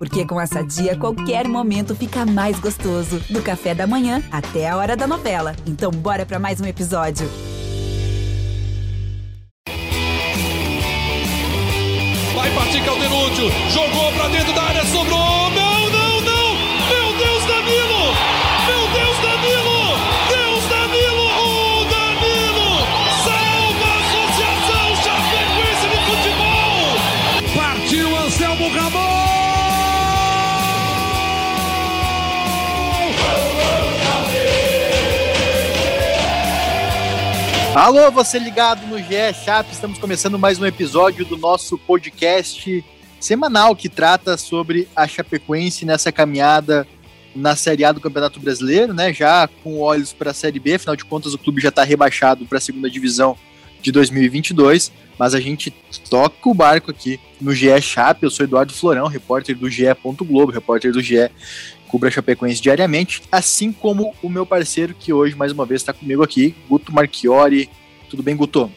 Porque 0.00 0.24
com 0.24 0.40
essa 0.40 0.62
dia, 0.64 0.96
qualquer 0.96 1.46
momento 1.46 1.94
fica 1.94 2.24
mais 2.24 2.58
gostoso. 2.58 3.20
Do 3.28 3.42
café 3.42 3.74
da 3.74 3.86
manhã 3.86 4.22
até 4.32 4.66
a 4.66 4.74
hora 4.78 4.96
da 4.96 5.06
novela. 5.06 5.54
Então, 5.66 5.90
bora 5.90 6.24
para 6.24 6.38
mais 6.38 6.58
um 6.58 6.64
episódio. 6.64 7.28
Vai 12.34 12.50
partir 12.54 12.82
Caldenúncio. 12.82 13.50
Jogou 13.70 14.10
pra 14.12 14.28
dentro 14.28 14.54
da 14.54 14.62
área, 14.62 14.84
sobrou. 14.86 15.59
Alô, 37.74 38.10
você 38.10 38.36
ligado 38.36 38.84
no 38.88 38.98
GE 38.98 39.32
Chap, 39.44 39.70
estamos 39.70 39.96
começando 39.96 40.36
mais 40.36 40.58
um 40.58 40.66
episódio 40.66 41.24
do 41.24 41.36
nosso 41.36 41.78
podcast 41.78 42.84
semanal 43.20 43.76
que 43.76 43.88
trata 43.88 44.36
sobre 44.36 44.88
a 44.94 45.06
Chapecoense 45.06 45.84
nessa 45.84 46.10
caminhada 46.10 46.84
na 47.34 47.54
Série 47.54 47.84
A 47.84 47.92
do 47.92 48.00
Campeonato 48.00 48.40
Brasileiro, 48.40 48.92
né? 48.92 49.12
Já 49.12 49.48
com 49.62 49.78
olhos 49.78 50.12
para 50.12 50.32
a 50.32 50.34
Série 50.34 50.58
B, 50.58 50.74
afinal 50.74 50.96
de 50.96 51.04
contas 51.04 51.32
o 51.32 51.38
clube 51.38 51.62
já 51.62 51.68
está 51.68 51.84
rebaixado 51.84 52.44
para 52.44 52.58
a 52.58 52.60
segunda 52.60 52.90
divisão 52.90 53.36
de 53.80 53.92
2022, 53.92 54.90
mas 55.16 55.32
a 55.32 55.40
gente 55.40 55.70
toca 56.10 56.48
o 56.48 56.54
barco 56.54 56.90
aqui 56.90 57.20
no 57.40 57.54
GE 57.54 57.80
Chap. 57.80 58.20
Eu 58.20 58.30
sou 58.30 58.44
Eduardo 58.44 58.72
Florão, 58.72 59.06
repórter 59.06 59.56
do 59.56 59.70
GE. 59.70 59.84
Globo, 60.02 60.50
repórter 60.50 60.92
do 60.92 61.00
GE 61.00 61.30
cubra 61.90 62.08
a 62.08 62.12
Chapecoense 62.12 62.62
diariamente, 62.62 63.22
assim 63.32 63.72
como 63.72 64.14
o 64.22 64.28
meu 64.28 64.46
parceiro 64.46 64.94
que 64.94 65.12
hoje 65.12 65.34
mais 65.34 65.50
uma 65.50 65.66
vez 65.66 65.80
está 65.80 65.92
comigo 65.92 66.22
aqui, 66.22 66.54
Guto 66.68 66.92
Marchiori. 66.94 67.68
Tudo 68.08 68.22
bem, 68.22 68.36
Guto? 68.36 68.70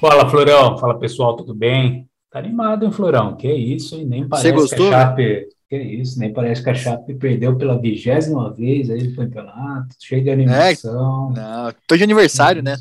Fala, 0.00 0.28
Florão. 0.28 0.76
Fala, 0.78 0.98
pessoal, 0.98 1.36
tudo 1.36 1.54
bem? 1.54 2.08
Tá 2.28 2.40
animado, 2.40 2.84
hein, 2.84 2.90
Florão? 2.90 3.36
Que 3.36 3.52
isso, 3.52 3.94
hein? 3.94 4.04
Nem 4.04 4.28
parece 4.28 4.48
Você 4.48 4.52
gostou? 4.54 4.88
que 4.88 4.94
a 4.94 5.00
Chape... 5.00 5.48
Que 5.68 5.76
isso, 5.78 6.18
nem 6.18 6.32
parece 6.32 6.62
que 6.62 6.68
a 6.68 6.74
Chape 6.74 7.14
perdeu 7.14 7.56
pela 7.56 7.80
vigésima 7.80 8.52
vez 8.52 8.90
aí 8.90 9.04
no 9.04 9.16
campeonato, 9.16 9.96
cheio 9.98 10.22
de 10.22 10.30
animação. 10.30 11.30
Não, 11.30 11.72
tô 11.86 11.96
de 11.96 12.02
aniversário, 12.02 12.62
né? 12.62 12.76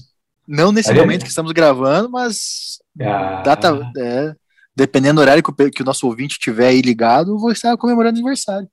Não 0.48 0.72
nesse 0.74 0.92
Aí, 0.92 0.98
momento 0.98 1.24
que 1.24 1.30
estamos 1.30 1.54
gravando, 1.54 2.10
mas 2.10 2.80
Ah, 3.00 3.42
data, 3.46 3.80
é, 3.98 4.36
dependendo 4.76 5.16
do 5.16 5.22
horário 5.22 5.42
que 5.42 5.50
o, 5.50 5.72
que 5.72 5.82
o 5.82 5.86
nosso 5.86 6.06
ouvinte 6.06 6.38
tiver 6.38 6.68
aí 6.68 6.82
ligado, 6.82 7.32
eu 7.32 7.38
vou 7.38 7.52
estar 7.52 7.78
comemorando 7.78 8.18
aniversário. 8.18 8.68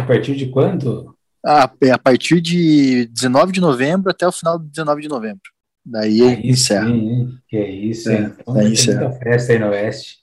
A 0.00 0.06
partir 0.06 0.34
de 0.36 0.46
quando? 0.46 1.14
A, 1.44 1.64
a 1.64 1.98
partir 1.98 2.40
de 2.40 3.06
19 3.06 3.52
de 3.52 3.60
novembro 3.60 4.10
até 4.10 4.26
o 4.26 4.32
final 4.32 4.58
de 4.58 4.68
19 4.70 5.02
de 5.02 5.08
novembro. 5.08 5.40
Daí 5.84 6.22
Aí 6.22 6.50
encerra. 6.50 6.86
sim? 6.86 7.28
Que 7.48 7.56
é 7.56 7.70
isso, 7.70 8.10
É, 8.10 8.14
hein? 8.20 8.32
Então 8.40 8.54
aí 8.54 8.60
vai 8.62 8.64
ter 8.64 8.72
encerra. 8.72 9.00
muita 9.08 9.18
festa 9.18 9.52
aí 9.52 9.58
no 9.58 9.68
Oeste. 9.68 10.20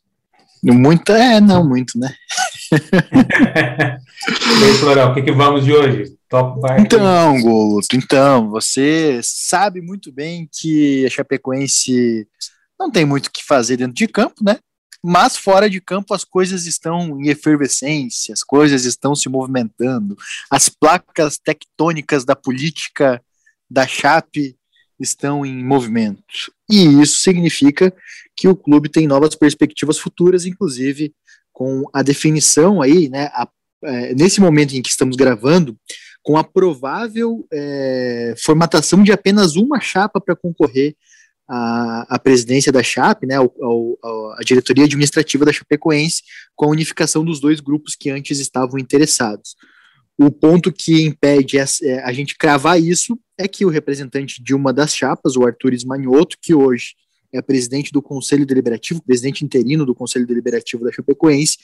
Muita, 0.63 1.13
é, 1.17 1.39
não, 1.39 1.67
muito, 1.67 1.97
né? 1.99 2.13
e 2.73 4.63
aí, 4.63 4.73
Florão, 4.79 5.11
o 5.11 5.13
que, 5.13 5.21
que 5.21 5.31
vamos 5.31 5.63
de 5.63 5.71
hoje? 5.71 6.17
Top. 6.29 6.59
Então, 6.79 7.39
Guto, 7.41 7.95
então, 7.95 8.49
você 8.49 9.19
sabe 9.23 9.81
muito 9.81 10.11
bem 10.11 10.49
que 10.51 11.05
a 11.05 11.09
Chapecoense 11.09 12.27
não 12.79 12.91
tem 12.91 13.05
muito 13.05 13.27
o 13.27 13.31
que 13.31 13.43
fazer 13.43 13.77
dentro 13.77 13.93
de 13.93 14.07
campo, 14.07 14.43
né? 14.43 14.57
Mas 15.03 15.37
fora 15.37 15.69
de 15.69 15.79
campo 15.79 16.13
as 16.13 16.23
coisas 16.23 16.65
estão 16.65 17.19
em 17.21 17.29
efervescência, 17.29 18.33
as 18.33 18.43
coisas 18.43 18.85
estão 18.85 19.15
se 19.15 19.29
movimentando, 19.29 20.17
as 20.49 20.69
placas 20.69 21.37
tectônicas 21.37 22.25
da 22.25 22.35
política 22.35 23.21
da 23.69 23.85
Chape 23.87 24.57
estão 24.99 25.45
em 25.45 25.63
movimento. 25.63 26.51
E 26.69 26.83
isso 27.01 27.19
significa 27.19 27.93
que 28.35 28.47
o 28.47 28.55
clube 28.55 28.89
tem 28.89 29.07
novas 29.07 29.35
perspectivas 29.35 29.97
futuras, 29.99 30.45
inclusive 30.45 31.13
com 31.53 31.83
a 31.93 32.01
definição 32.01 32.81
aí, 32.81 33.07
né, 33.09 33.25
a- 33.33 33.47
é, 33.83 34.13
nesse 34.15 34.41
momento 34.41 34.73
em 34.75 34.81
que 34.81 34.89
estamos 34.89 35.15
gravando, 35.15 35.77
com 36.23 36.35
a 36.37 36.43
provável 36.43 37.47
é, 37.53 38.33
formatação 38.43 39.01
de 39.03 39.11
apenas 39.11 39.55
uma 39.55 39.79
chapa 39.79 40.19
para 40.19 40.35
concorrer 40.35 40.95
à, 41.47 42.15
à 42.15 42.19
presidência 42.19 42.71
da 42.71 42.83
Chape, 42.83 43.25
né, 43.25 43.35
à 43.37 44.43
diretoria 44.43 44.85
administrativa 44.85 45.45
da 45.45 45.53
Chapecoense, 45.53 46.21
com 46.55 46.65
a 46.65 46.69
unificação 46.69 47.23
dos 47.23 47.39
dois 47.39 47.59
grupos 47.59 47.95
que 47.95 48.09
antes 48.09 48.39
estavam 48.39 48.77
interessados. 48.77 49.55
O 50.17 50.31
ponto 50.31 50.71
que 50.71 51.03
impede 51.03 51.57
essa- 51.57 51.85
é, 51.85 52.03
a 52.03 52.11
gente 52.11 52.35
cravar 52.37 52.81
isso 52.81 53.17
é 53.37 53.47
que 53.47 53.63
o 53.65 53.69
representante 53.69 54.41
de 54.43 54.55
uma 54.55 54.73
das 54.73 54.95
chapas, 54.95 55.35
o 55.35 55.45
Arthur 55.45 55.73
Ismanioto, 55.73 56.37
que 56.41 56.53
hoje 56.55 56.95
é 57.31 57.41
presidente 57.41 57.91
do 57.91 58.01
Conselho 58.01 58.45
Deliberativo, 58.45 59.03
presidente 59.03 59.45
interino 59.45 59.85
do 59.85 59.93
Conselho 59.93 60.25
Deliberativo 60.25 60.83
da 60.83 60.91
Chapecoense, 60.91 61.57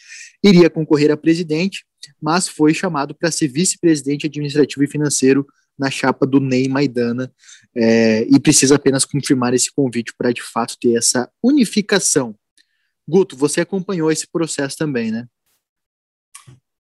iria 0.44 0.70
concorrer 0.70 1.10
a 1.10 1.18
presidente, 1.18 1.84
mas 2.22 2.48
foi 2.48 2.74
chamado 2.74 3.16
para 3.16 3.32
ser 3.32 3.48
vice-presidente 3.48 4.28
administrativo 4.28 4.84
e 4.84 4.88
financeiro 4.88 5.48
na 5.78 5.90
chapa 5.90 6.26
do 6.26 6.40
Ney 6.40 6.68
Maidana, 6.68 7.32
é, 7.76 8.24
e 8.24 8.40
precisa 8.40 8.76
apenas 8.76 9.06
confirmar 9.06 9.54
esse 9.54 9.74
convite 9.74 10.14
para 10.18 10.32
de 10.32 10.42
fato 10.42 10.78
ter 10.80 10.96
essa 10.98 11.30
unificação. 11.44 12.36
Guto, 13.08 13.36
você 13.36 13.62
acompanhou 13.62 14.12
esse 14.12 14.28
processo 14.32 14.78
também, 14.78 15.12
né? 15.12 15.28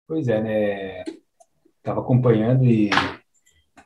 Pois 0.08 0.28
é, 0.28 0.42
né? 0.42 1.04
Estava 1.78 2.00
acompanhando 2.00 2.66
e 2.66 2.90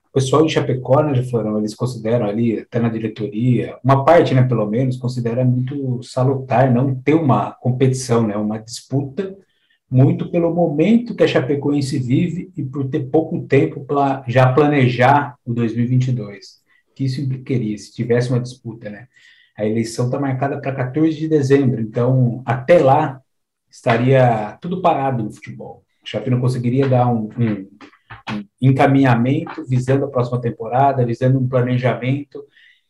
o 0.09 0.13
pessoal 0.13 0.45
de 0.45 0.53
Chapecó, 0.53 1.03
né, 1.03 1.22
Florão, 1.24 1.59
eles 1.59 1.75
consideram 1.75 2.25
ali, 2.25 2.59
até 2.59 2.79
na 2.79 2.89
diretoria, 2.89 3.78
uma 3.84 4.03
parte, 4.03 4.34
né, 4.34 4.41
pelo 4.41 4.66
menos, 4.66 4.97
considera 4.97 5.45
muito 5.45 6.01
salutar 6.01 6.74
não 6.74 6.95
ter 6.95 7.13
uma 7.13 7.51
competição, 7.51 8.25
né, 8.25 8.35
uma 8.35 8.57
disputa, 8.57 9.38
muito 9.90 10.30
pelo 10.30 10.53
momento 10.53 11.16
que 11.16 11.24
a 11.24 11.28
Chapecoense 11.28 11.98
vive 12.00 12.52
e 12.58 12.64
por 12.64 12.88
ter 12.90 13.02
pouco 13.09 13.40
tempo 13.48 13.86
para 13.86 14.24
já 14.28 14.52
planejar 14.52 15.36
o 15.46 15.53
2022. 15.53 16.62
Que 16.96 17.06
isso 17.06 17.22
implicaria 17.22 17.78
se 17.78 17.94
tivesse 17.94 18.30
uma 18.30 18.40
disputa, 18.40 18.90
né? 18.90 19.08
A 19.58 19.66
eleição 19.66 20.06
está 20.06 20.20
marcada 20.20 20.59
para 20.59 20.72
14 20.72 21.18
de 21.18 21.28
dezembro, 21.28 21.81
então 21.81 22.42
até 22.46 22.80
lá 22.80 23.22
estaria 23.70 24.58
tudo 24.62 24.81
parado 24.81 25.24
no 25.24 25.31
futebol. 25.31 25.84
O 26.04 26.08
Chape 26.09 26.30
não 26.30 26.40
conseguiria 26.40 26.88
dar 26.88 27.08
um, 27.08 27.30
um- 27.38 27.68
um 28.31 28.44
encaminhamento 28.62 29.66
visando 29.68 30.06
a 30.06 30.09
próxima 30.09 30.40
temporada, 30.40 31.06
visando 31.06 31.40
um 31.40 31.48
planejamento 31.48 32.44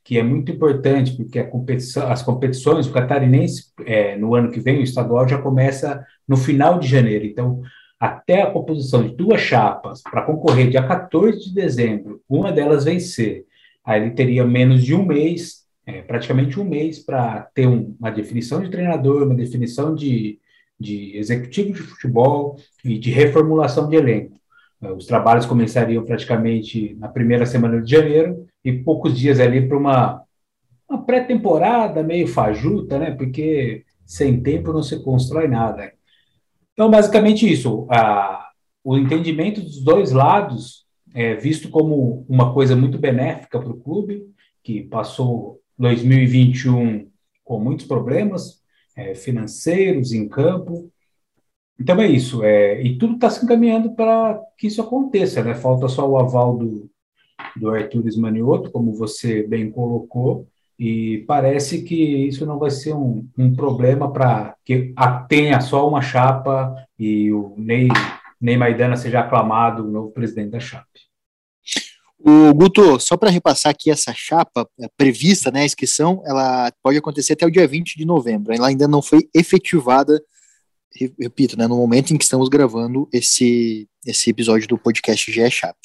que 0.04 0.18
é 0.18 0.24
muito 0.24 0.52
importante, 0.52 1.16
porque 1.18 1.38
a 1.38 1.48
competição, 1.48 2.10
as 2.10 2.22
competições, 2.24 2.88
o 2.88 2.94
catarinense, 2.94 3.66
é, 3.86 4.16
no 4.18 4.34
ano 4.36 4.50
que 4.52 4.60
vem, 4.60 4.80
o 4.80 4.84
estadual 4.84 5.28
já 5.28 5.38
começa 5.38 6.06
no 6.28 6.38
final 6.38 6.80
de 6.80 6.88
janeiro. 6.88 7.26
Então, 7.26 7.62
até 8.00 8.42
a 8.42 8.52
composição 8.52 9.04
de 9.08 9.16
duas 9.16 9.42
chapas 9.42 10.02
para 10.04 10.22
concorrer 10.24 10.70
dia 10.70 10.86
14 10.86 11.40
de 11.46 11.54
dezembro, 11.54 12.22
uma 12.30 12.52
delas 12.52 12.86
vencer, 12.86 13.46
aí 13.84 14.02
ele 14.02 14.12
teria 14.12 14.46
menos 14.46 14.84
de 14.84 14.94
um 14.94 15.06
mês, 15.06 15.66
é, 15.86 16.02
praticamente 16.02 16.60
um 16.60 16.66
mês, 16.66 17.00
para 17.00 17.42
ter 17.54 17.68
um- 17.68 17.96
uma 18.00 18.12
definição 18.12 18.62
de 18.62 18.70
treinador, 18.70 19.24
uma 19.24 19.36
definição 19.36 19.96
de, 19.96 20.40
de 20.80 21.18
executivo 21.18 21.74
de 21.74 21.80
futebol 21.82 22.58
e 22.84 23.00
de 23.00 23.10
reformulação 23.10 23.90
de 23.90 23.96
elenco. 23.96 24.38
Eh, 24.84 24.92
Os 24.92 25.06
trabalhos 25.06 25.46
começariam 25.46 26.04
praticamente 26.06 26.96
na 27.00 27.08
primeira 27.08 27.46
semana 27.46 27.82
de 27.82 27.90
janeiro 27.92 28.46
e 28.64 28.74
poucos 28.74 29.18
dias 29.18 29.40
ali 29.40 29.68
para 29.68 29.78
uma, 29.78 30.22
uma 30.90 31.04
pré-temporada 31.06 32.04
meio 32.04 32.28
fajuta, 32.28 33.00
né? 33.00 33.12
Porque 33.12 33.84
sem 34.06 34.42
tempo 34.42 34.74
não 34.74 34.84
se 34.84 35.04
constrói 35.04 35.48
nada. 35.48 35.92
Então, 36.78 36.92
basicamente 36.92 37.52
isso. 37.52 37.88
A, 37.90 38.52
o 38.84 38.96
entendimento 38.96 39.62
dos 39.62 39.84
dois 39.84 40.12
lados 40.12 40.86
é 41.12 41.34
visto 41.34 41.70
como 41.70 42.24
uma 42.30 42.54
coisa 42.54 42.76
muito 42.76 43.00
benéfica 43.00 43.60
para 43.60 43.72
o 43.72 43.80
clube, 43.82 44.30
que 44.64 44.84
passou 44.84 45.60
2021 45.80 47.10
com 47.44 47.60
muitos 47.60 47.88
problemas 47.88 48.62
eh, 48.96 49.16
financeiros 49.16 50.12
em 50.12 50.30
campo, 50.30 50.92
então 51.80 52.00
é 52.02 52.08
isso, 52.08 52.44
é, 52.44 52.82
e 52.82 52.98
tudo 52.98 53.16
está 53.16 53.30
se 53.30 53.44
encaminhando 53.44 53.94
para 53.94 54.40
que 54.58 54.68
isso 54.68 54.82
aconteça, 54.82 55.44
né? 55.44 55.54
Falta 55.54 55.88
só 55.88 56.08
o 56.08 56.18
aval 56.18 56.58
do, 56.58 56.90
do 57.56 57.70
Arthur 57.70 58.08
Esmanioto, 58.08 58.72
como 58.72 58.94
você 58.94 59.44
bem 59.44 59.70
colocou, 59.72 60.48
e 60.80 61.24
parece 61.28 61.82
que 61.82 61.96
isso 62.28 62.46
não 62.46 62.60
vai 62.60 62.70
ser 62.70 62.94
um, 62.94 63.28
um 63.38 63.56
problema 63.56 64.12
para 64.12 64.56
que 64.64 64.94
tenha 65.28 65.60
só 65.60 65.88
uma 65.88 66.02
chapa 66.02 66.76
e 67.00 67.32
o 67.32 67.56
Ney, 67.58 67.88
Ney 68.40 68.58
Maidana 68.58 68.96
seja 68.96 69.22
aclamado 69.22 69.84
o 69.84 69.92
novo 69.92 70.12
presidente 70.12 70.52
da 70.52 70.60
chapa. 70.60 70.86
O 72.20 72.54
Guto, 72.54 73.00
só 73.00 73.16
para 73.16 73.30
repassar 73.30 73.72
aqui 73.72 73.90
essa 73.90 74.14
chapa 74.14 74.68
é, 74.80 74.88
prevista, 74.98 75.52
né, 75.52 75.62
a 75.62 75.66
inscrição, 75.66 76.22
ela 76.26 76.72
pode 76.84 76.98
acontecer 76.98 77.34
até 77.34 77.46
o 77.46 77.52
dia 77.52 77.68
20 77.68 77.96
de 77.96 78.06
novembro. 78.06 78.54
Ela 78.54 78.68
ainda 78.68 78.88
não 78.88 79.02
foi 79.02 79.30
efetivada 79.34 80.20
repito, 81.20 81.58
né, 81.58 81.68
no 81.68 81.78
momento 81.78 82.14
em 82.14 82.18
que 82.18 82.24
estamos 82.24 82.50
gravando 82.50 83.08
esse, 83.12 83.88
esse 84.06 84.30
episódio 84.30 84.68
do 84.68 84.78
podcast 84.78 85.32
GE 85.32 85.50
Chape. 85.50 85.80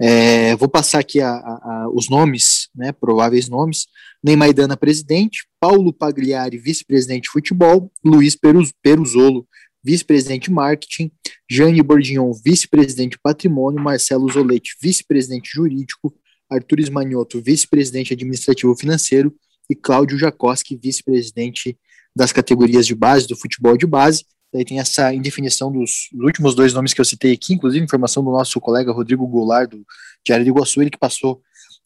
É, 0.00 0.56
vou 0.56 0.68
passar 0.68 1.00
aqui 1.00 1.20
a, 1.20 1.30
a, 1.30 1.34
a, 1.34 1.90
os 1.92 2.08
nomes, 2.08 2.68
né, 2.74 2.92
prováveis 2.92 3.48
nomes. 3.48 3.86
Neymar 4.22 4.52
Dana, 4.52 4.76
presidente, 4.76 5.46
Paulo 5.58 5.92
Pagliari, 5.92 6.58
vice-presidente 6.58 7.24
de 7.24 7.30
futebol, 7.30 7.90
Luiz 8.04 8.36
Peruz, 8.36 8.72
Peruzolo, 8.82 9.46
vice-presidente 9.82 10.44
de 10.44 10.50
marketing, 10.50 11.10
Jane 11.50 11.82
Bordignon, 11.82 12.32
vice-presidente 12.44 13.12
de 13.12 13.18
patrimônio, 13.22 13.82
Marcelo 13.82 14.30
Zolete, 14.30 14.76
vice-presidente 14.82 15.50
jurídico, 15.54 16.14
Arthur 16.50 16.80
Esmanioto, 16.80 17.40
vice-presidente 17.40 18.12
administrativo 18.12 18.74
financeiro, 18.76 19.34
e 19.70 19.74
Cláudio 19.74 20.18
Jacoski, 20.18 20.76
vice-presidente 20.76 21.78
das 22.14 22.32
categorias 22.32 22.86
de 22.86 22.94
base, 22.94 23.28
do 23.28 23.36
futebol 23.36 23.76
de 23.76 23.86
base. 23.86 24.24
Daí 24.52 24.64
tem 24.64 24.80
essa 24.80 25.14
indefinição 25.14 25.70
dos, 25.70 26.08
dos, 26.12 26.24
últimos 26.24 26.54
dois 26.54 26.72
nomes 26.72 26.92
que 26.92 27.00
eu 27.00 27.04
citei 27.04 27.32
aqui, 27.32 27.54
inclusive 27.54 27.84
informação 27.84 28.22
do 28.22 28.30
nosso 28.30 28.60
colega 28.60 28.92
Rodrigo 28.92 29.26
Goulart, 29.26 29.70
do 29.70 29.86
Diário 30.24 30.44
de 30.44 30.50
Iguaçu, 30.50 30.80
ele 30.80 30.90
que 30.90 30.98
passou 30.98 31.40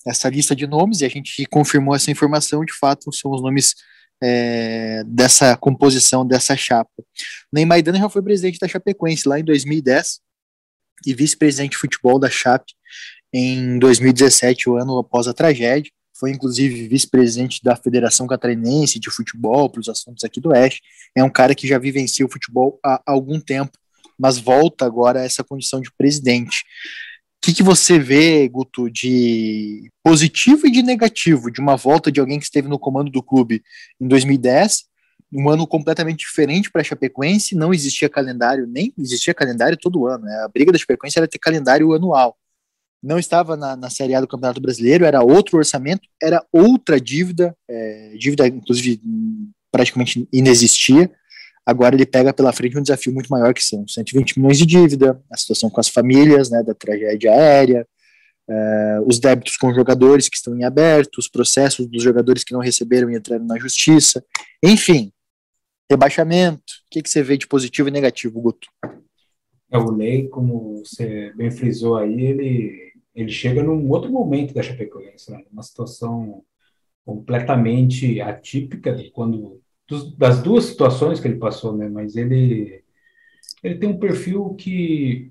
essa 0.06 0.28
lista 0.28 0.54
de 0.56 0.66
nomes 0.66 1.00
e 1.00 1.04
a 1.04 1.08
gente 1.08 1.46
confirmou 1.46 1.94
essa 1.94 2.10
informação, 2.10 2.64
de 2.64 2.72
fato, 2.72 3.12
são 3.12 3.30
os 3.30 3.42
nomes 3.42 3.74
é, 4.22 5.02
dessa 5.06 5.56
composição, 5.56 6.26
dessa 6.26 6.56
chapa. 6.56 6.90
Neymar 7.52 7.82
Dana 7.82 7.98
já 7.98 8.08
foi 8.08 8.22
presidente 8.22 8.58
da 8.58 8.68
Chapecoense 8.68 9.28
lá 9.28 9.38
em 9.38 9.44
2010 9.44 10.20
e 11.06 11.14
vice-presidente 11.14 11.72
de 11.72 11.78
futebol 11.78 12.18
da 12.18 12.30
Chape 12.30 12.72
em 13.32 13.78
2017, 13.78 14.70
o 14.70 14.76
ano 14.76 14.98
após 14.98 15.26
a 15.26 15.34
tragédia 15.34 15.90
foi 16.24 16.30
inclusive 16.30 16.88
vice-presidente 16.88 17.62
da 17.62 17.76
Federação 17.76 18.26
Catarinense 18.26 18.98
de 18.98 19.10
Futebol 19.10 19.68
para 19.68 19.80
os 19.82 19.90
assuntos 19.90 20.24
aqui 20.24 20.40
do 20.40 20.52
Oeste. 20.52 20.80
É 21.14 21.22
um 21.22 21.28
cara 21.28 21.54
que 21.54 21.68
já 21.68 21.78
vivencia 21.78 22.24
o 22.24 22.30
futebol 22.30 22.80
há 22.82 23.02
algum 23.04 23.38
tempo, 23.38 23.72
mas 24.18 24.38
volta 24.38 24.86
agora 24.86 25.20
a 25.20 25.22
essa 25.22 25.44
condição 25.44 25.82
de 25.82 25.92
presidente. 25.92 26.64
O 27.36 27.46
que, 27.46 27.52
que 27.52 27.62
você 27.62 27.98
vê, 27.98 28.48
Guto, 28.48 28.88
de 28.88 29.92
positivo 30.02 30.66
e 30.66 30.70
de 30.70 30.82
negativo 30.82 31.52
de 31.52 31.60
uma 31.60 31.76
volta 31.76 32.10
de 32.10 32.20
alguém 32.20 32.38
que 32.38 32.46
esteve 32.46 32.68
no 32.68 32.78
comando 32.78 33.10
do 33.10 33.22
clube 33.22 33.62
em 34.00 34.08
2010, 34.08 34.84
um 35.30 35.50
ano 35.50 35.66
completamente 35.66 36.20
diferente 36.20 36.70
para 36.70 36.80
a 36.80 36.84
Chapecoense, 36.84 37.54
não 37.54 37.74
existia 37.74 38.08
calendário, 38.08 38.66
nem 38.66 38.94
existia 38.96 39.34
calendário 39.34 39.76
todo 39.76 40.06
ano. 40.06 40.24
Né? 40.24 40.34
A 40.42 40.48
briga 40.48 40.72
da 40.72 40.78
Chapecoense 40.78 41.18
era 41.18 41.28
ter 41.28 41.38
calendário 41.38 41.92
anual 41.92 42.34
não 43.04 43.18
estava 43.18 43.54
na, 43.54 43.76
na 43.76 43.90
Série 43.90 44.14
A 44.14 44.20
do 44.20 44.26
Campeonato 44.26 44.62
Brasileiro, 44.62 45.04
era 45.04 45.22
outro 45.22 45.58
orçamento, 45.58 46.08
era 46.22 46.42
outra 46.50 46.98
dívida, 46.98 47.54
é, 47.68 48.14
dívida 48.18 48.48
inclusive 48.48 48.98
praticamente 49.70 50.26
inexistia. 50.32 51.10
Agora 51.66 51.94
ele 51.94 52.06
pega 52.06 52.32
pela 52.32 52.52
frente 52.52 52.78
um 52.78 52.82
desafio 52.82 53.12
muito 53.12 53.28
maior 53.28 53.52
que 53.52 53.62
são 53.62 53.86
120 53.86 54.38
milhões 54.38 54.58
de 54.58 54.64
dívida, 54.64 55.20
a 55.30 55.36
situação 55.36 55.68
com 55.68 55.80
as 55.80 55.88
famílias, 55.88 56.50
né, 56.50 56.62
da 56.62 56.74
tragédia 56.74 57.30
aérea, 57.30 57.86
é, 58.48 59.00
os 59.06 59.18
débitos 59.18 59.56
com 59.58 59.68
os 59.68 59.76
jogadores 59.76 60.28
que 60.28 60.36
estão 60.36 60.56
em 60.56 60.64
aberto, 60.64 61.18
os 61.18 61.28
processos 61.28 61.86
dos 61.86 62.02
jogadores 62.02 62.42
que 62.42 62.52
não 62.54 62.60
receberam 62.60 63.10
e 63.10 63.16
entraram 63.16 63.44
na 63.44 63.58
justiça, 63.58 64.24
enfim, 64.62 65.12
rebaixamento. 65.90 66.72
O 66.86 66.90
que, 66.90 67.02
que 67.02 67.10
você 67.10 67.22
vê 67.22 67.36
de 67.36 67.46
positivo 67.46 67.88
e 67.88 67.92
negativo, 67.92 68.40
Guto? 68.40 68.68
É, 69.70 69.78
o 69.78 69.90
Ney, 69.90 70.28
como 70.28 70.84
você 70.84 71.32
bem 71.34 71.50
frisou 71.50 71.96
aí, 71.96 72.20
ele 72.20 72.93
ele 73.14 73.30
chega 73.30 73.62
num 73.62 73.88
outro 73.90 74.10
momento 74.10 74.52
da 74.52 74.62
Chapecoense, 74.62 75.30
né? 75.30 75.42
uma 75.52 75.62
situação 75.62 76.42
completamente 77.04 78.20
atípica 78.20 78.92
de 78.92 79.10
quando 79.10 79.60
das 80.16 80.42
duas 80.42 80.64
situações 80.64 81.20
que 81.20 81.28
ele 81.28 81.38
passou, 81.38 81.76
né? 81.76 81.88
Mas 81.88 82.16
ele 82.16 82.82
ele 83.62 83.76
tem 83.76 83.88
um 83.88 83.98
perfil 83.98 84.54
que 84.54 85.30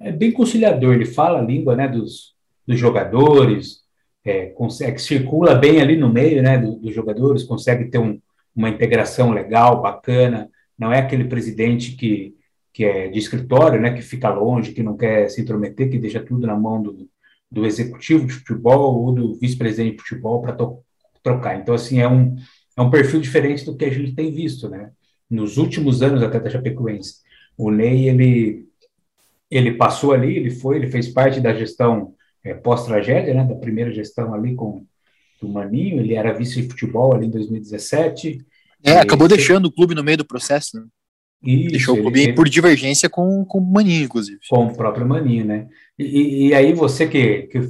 é 0.00 0.10
bem 0.12 0.32
conciliador. 0.32 0.94
Ele 0.94 1.04
fala 1.04 1.38
a 1.38 1.42
língua, 1.42 1.76
né? 1.76 1.88
Dos, 1.88 2.34
dos 2.66 2.78
jogadores, 2.78 3.82
é, 4.24 4.46
consegue 4.46 5.00
circula 5.00 5.54
bem 5.54 5.80
ali 5.80 5.96
no 5.96 6.12
meio, 6.12 6.42
né? 6.42 6.58
Do, 6.58 6.76
dos 6.76 6.94
jogadores, 6.94 7.44
consegue 7.44 7.86
ter 7.88 7.98
um, 7.98 8.20
uma 8.54 8.68
integração 8.68 9.32
legal, 9.32 9.80
bacana. 9.82 10.50
Não 10.78 10.92
é 10.92 10.98
aquele 10.98 11.24
presidente 11.24 11.92
que 11.92 12.34
que 12.72 12.84
é 12.84 13.08
de 13.08 13.18
escritório, 13.18 13.80
né, 13.80 13.92
que 13.92 14.02
fica 14.02 14.30
longe, 14.30 14.72
que 14.72 14.82
não 14.82 14.96
quer 14.96 15.28
se 15.28 15.40
intrometer, 15.40 15.90
que 15.90 15.98
deixa 15.98 16.20
tudo 16.20 16.46
na 16.46 16.56
mão 16.56 16.82
do, 16.82 17.08
do 17.50 17.66
executivo 17.66 18.26
de 18.26 18.32
futebol 18.32 19.04
ou 19.04 19.12
do 19.12 19.34
vice-presidente 19.34 19.96
de 19.96 20.02
futebol 20.02 20.40
para 20.40 20.56
trocar. 21.22 21.60
Então, 21.60 21.74
assim, 21.74 22.00
é 22.00 22.08
um, 22.08 22.34
é 22.76 22.80
um 22.80 22.90
perfil 22.90 23.20
diferente 23.20 23.64
do 23.64 23.76
que 23.76 23.84
a 23.84 23.90
gente 23.90 24.14
tem 24.14 24.32
visto, 24.32 24.68
né? 24.68 24.90
Nos 25.28 25.58
últimos 25.58 26.02
anos 26.02 26.22
até 26.22 26.40
da 26.40 26.50
Chapecoense. 26.50 27.16
O 27.56 27.70
Ney, 27.70 28.08
ele, 28.08 28.66
ele 29.50 29.74
passou 29.74 30.12
ali, 30.12 30.36
ele 30.36 30.50
foi, 30.50 30.76
ele 30.76 30.90
fez 30.90 31.08
parte 31.08 31.40
da 31.40 31.54
gestão 31.54 32.14
é, 32.44 32.54
pós-tragédia, 32.54 33.34
né, 33.34 33.44
da 33.44 33.54
primeira 33.54 33.92
gestão 33.92 34.34
ali 34.34 34.54
com 34.54 34.84
o 35.40 35.48
Maninho, 35.48 36.00
ele 36.00 36.14
era 36.14 36.32
vice 36.32 36.62
de 36.62 36.68
futebol 36.68 37.14
ali 37.14 37.26
em 37.26 37.30
2017. 37.30 38.44
É, 38.84 38.98
acabou 38.98 39.28
deixando 39.28 39.66
o 39.66 39.72
clube 39.72 39.94
no 39.94 40.02
meio 40.02 40.18
do 40.18 40.24
processo, 40.24 40.78
né? 40.78 40.86
Isso, 41.44 41.70
Deixou 41.70 41.96
o 41.96 42.00
clube 42.00 42.22
ele, 42.22 42.32
por 42.34 42.48
divergência 42.48 43.10
com, 43.10 43.44
com 43.44 43.58
o 43.58 43.72
Maninho, 43.72 44.04
inclusive. 44.04 44.38
Com 44.48 44.66
o 44.66 44.76
próprio 44.76 45.06
Maninho, 45.06 45.44
né? 45.44 45.66
E, 45.98 46.48
e 46.48 46.54
aí 46.54 46.72
você 46.72 47.06
que, 47.06 47.42
que 47.42 47.60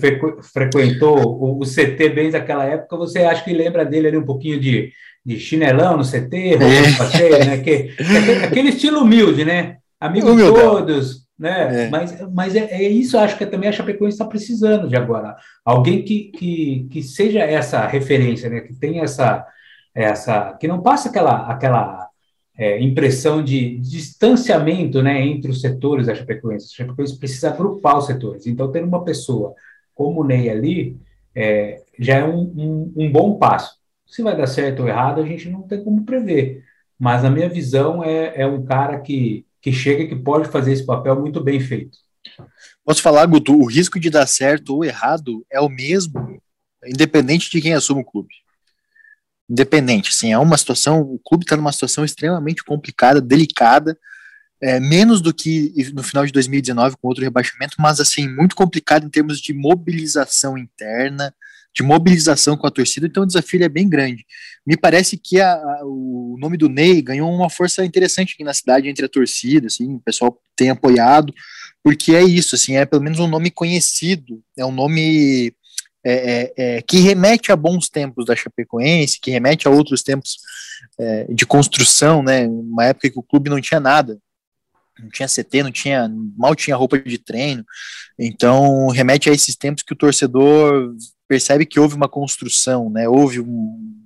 frequentou 0.42 1.18
o, 1.18 1.58
o, 1.58 1.64
CT 1.64 2.10
bem 2.10 2.30
daquela 2.30 2.64
época, 2.64 2.96
você 2.96 3.20
acha 3.20 3.42
que 3.42 3.52
lembra 3.52 3.84
dele 3.84 4.08
ali 4.08 4.16
um 4.18 4.24
pouquinho 4.24 4.60
de, 4.60 4.92
de 5.24 5.38
chinelão 5.40 5.96
no 5.96 6.04
CT, 6.04 6.54
é. 6.54 6.98
passeio, 6.98 7.38
né? 7.44 7.58
Que, 7.58 7.94
aquele, 7.98 8.44
aquele, 8.44 8.68
estilo 8.68 9.00
humilde, 9.00 9.44
né? 9.44 9.78
Amigo 9.98 10.36
de 10.36 10.42
todos, 10.42 11.26
né? 11.38 11.86
É. 11.86 11.88
Mas, 11.88 12.14
mas 12.30 12.54
é, 12.54 12.68
é, 12.70 12.88
isso, 12.88 13.16
acho 13.16 13.38
que 13.38 13.46
também 13.46 13.70
a 13.70 13.72
Chapecoense 13.72 14.16
está 14.16 14.26
precisando 14.26 14.86
de 14.86 14.96
agora. 14.96 15.34
Alguém 15.64 16.04
que, 16.04 16.30
que, 16.36 16.88
que 16.90 17.02
seja 17.02 17.40
essa 17.40 17.86
referência, 17.86 18.50
né? 18.50 18.60
Que 18.60 18.74
tenha 18.74 19.02
essa, 19.02 19.46
essa... 19.94 20.56
Que 20.60 20.68
não 20.68 20.82
passe 20.82 21.08
aquela... 21.08 21.46
aquela 21.46 22.11
é, 22.56 22.80
impressão 22.80 23.42
de 23.42 23.78
distanciamento 23.78 25.02
né, 25.02 25.24
entre 25.26 25.50
os 25.50 25.60
setores 25.60 26.06
da 26.06 26.14
Chapecoense. 26.14 26.68
A 26.72 26.76
Chapecoense 26.76 27.18
precisa 27.18 27.50
agrupar 27.50 27.98
os 27.98 28.06
setores. 28.06 28.46
Então, 28.46 28.70
ter 28.70 28.84
uma 28.84 29.04
pessoa 29.04 29.54
como 29.94 30.20
o 30.20 30.24
Ney 30.24 30.50
ali 30.50 30.96
é, 31.34 31.82
já 31.98 32.18
é 32.18 32.24
um, 32.24 32.40
um, 32.40 32.92
um, 32.96 33.12
bom 33.12 33.38
passo. 33.38 33.76
Se 34.06 34.22
vai 34.22 34.36
dar 34.36 34.46
certo 34.46 34.80
ou 34.80 34.88
errado, 34.88 35.20
a 35.20 35.26
gente 35.26 35.48
não 35.48 35.62
tem 35.62 35.82
como 35.82 36.04
prever. 36.04 36.62
Mas, 36.98 37.22
na 37.22 37.30
minha 37.30 37.48
visão, 37.48 38.04
é, 38.04 38.42
é 38.42 38.46
um 38.46 38.64
cara 38.64 39.00
que, 39.00 39.46
que 39.60 39.72
chega 39.72 40.02
e 40.02 40.08
que 40.08 40.16
pode 40.16 40.48
fazer 40.48 40.72
esse 40.72 40.84
papel 40.84 41.18
muito 41.18 41.42
bem 41.42 41.58
feito. 41.58 41.96
Posso 42.84 43.02
falar, 43.02 43.26
Guto, 43.26 43.56
o 43.56 43.66
risco 43.66 43.98
de 43.98 44.10
dar 44.10 44.26
certo 44.26 44.76
ou 44.76 44.84
errado 44.84 45.44
é 45.50 45.60
o 45.60 45.68
mesmo, 45.68 46.40
independente 46.84 47.50
de 47.50 47.60
quem 47.60 47.74
assume 47.74 48.02
o 48.02 48.04
clube 48.04 48.41
independente. 49.52 50.08
Assim, 50.08 50.32
é 50.32 50.38
uma 50.38 50.56
situação, 50.56 51.02
o 51.02 51.18
clube 51.18 51.44
está 51.44 51.56
numa 51.56 51.72
situação 51.72 52.04
extremamente 52.04 52.64
complicada, 52.64 53.20
delicada, 53.20 53.98
é, 54.62 54.80
menos 54.80 55.20
do 55.20 55.34
que 55.34 55.72
no 55.92 56.02
final 56.02 56.24
de 56.24 56.32
2019 56.32 56.96
com 56.96 57.08
outro 57.08 57.22
rebaixamento, 57.22 57.76
mas 57.78 58.00
assim 58.00 58.28
muito 58.28 58.56
complicado 58.56 59.04
em 59.04 59.10
termos 59.10 59.40
de 59.40 59.52
mobilização 59.52 60.56
interna, 60.56 61.34
de 61.74 61.82
mobilização 61.82 62.56
com 62.56 62.66
a 62.66 62.70
torcida. 62.70 63.06
Então 63.06 63.24
o 63.24 63.26
desafio 63.26 63.62
é 63.62 63.68
bem 63.68 63.88
grande. 63.88 64.24
Me 64.66 64.76
parece 64.76 65.18
que 65.18 65.40
a, 65.40 65.52
a, 65.52 65.80
o 65.84 66.36
nome 66.38 66.56
do 66.56 66.68
Ney 66.68 67.02
ganhou 67.02 67.30
uma 67.30 67.50
força 67.50 67.84
interessante 67.84 68.34
aqui 68.34 68.44
na 68.44 68.54
cidade 68.54 68.88
entre 68.88 69.04
a 69.04 69.08
torcida, 69.08 69.66
assim, 69.66 69.96
o 69.96 70.00
pessoal 70.00 70.40
tem 70.56 70.70
apoiado, 70.70 71.34
porque 71.82 72.14
é 72.14 72.22
isso, 72.22 72.54
assim, 72.54 72.76
é 72.76 72.86
pelo 72.86 73.02
menos 73.02 73.18
um 73.18 73.26
nome 73.26 73.50
conhecido, 73.50 74.42
é 74.56 74.64
um 74.64 74.72
nome 74.72 75.52
é, 76.04 76.12
é, 76.12 76.52
é, 76.56 76.82
que 76.82 76.98
remete 76.98 77.52
a 77.52 77.56
bons 77.56 77.88
tempos 77.88 78.26
da 78.26 78.34
Chapecoense, 78.34 79.20
que 79.20 79.30
remete 79.30 79.68
a 79.68 79.70
outros 79.70 80.02
tempos 80.02 80.38
é, 80.98 81.24
de 81.32 81.46
construção, 81.46 82.22
né? 82.22 82.46
Uma 82.46 82.86
época 82.86 83.10
que 83.10 83.18
o 83.18 83.22
clube 83.22 83.48
não 83.48 83.60
tinha 83.60 83.78
nada, 83.78 84.18
não 84.98 85.08
tinha 85.10 85.28
CT, 85.28 85.62
não 85.62 85.72
tinha, 85.72 86.10
mal 86.36 86.54
tinha 86.54 86.76
roupa 86.76 86.98
de 86.98 87.18
treino. 87.18 87.64
Então 88.18 88.88
remete 88.88 89.30
a 89.30 89.32
esses 89.32 89.56
tempos 89.56 89.82
que 89.82 89.92
o 89.92 89.96
torcedor 89.96 90.94
percebe 91.28 91.64
que 91.64 91.80
houve 91.80 91.94
uma 91.94 92.08
construção, 92.08 92.90
né? 92.90 93.08
Houve 93.08 93.40
um, 93.40 94.01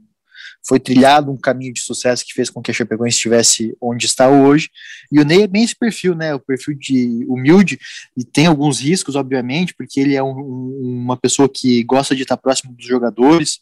foi 0.66 0.80
trilhado 0.80 1.30
um 1.30 1.36
caminho 1.36 1.72
de 1.72 1.80
sucesso 1.80 2.24
que 2.24 2.34
fez 2.34 2.50
com 2.50 2.60
que 2.60 2.70
a 2.70 2.74
Chapecoense 2.74 3.16
estivesse 3.16 3.76
onde 3.80 4.06
está 4.06 4.28
hoje. 4.28 4.68
E 5.12 5.20
o 5.20 5.24
Ney 5.24 5.42
é 5.42 5.46
bem 5.46 5.62
esse 5.62 5.76
perfil, 5.76 6.14
né? 6.14 6.34
O 6.34 6.40
perfil 6.40 6.74
de 6.74 7.24
humilde 7.28 7.78
e 8.16 8.24
tem 8.24 8.46
alguns 8.46 8.80
riscos, 8.80 9.14
obviamente, 9.14 9.74
porque 9.74 10.00
ele 10.00 10.16
é 10.16 10.22
um, 10.22 10.32
uma 11.04 11.16
pessoa 11.16 11.48
que 11.48 11.82
gosta 11.84 12.16
de 12.16 12.22
estar 12.22 12.36
próximo 12.36 12.72
dos 12.72 12.86
jogadores. 12.86 13.60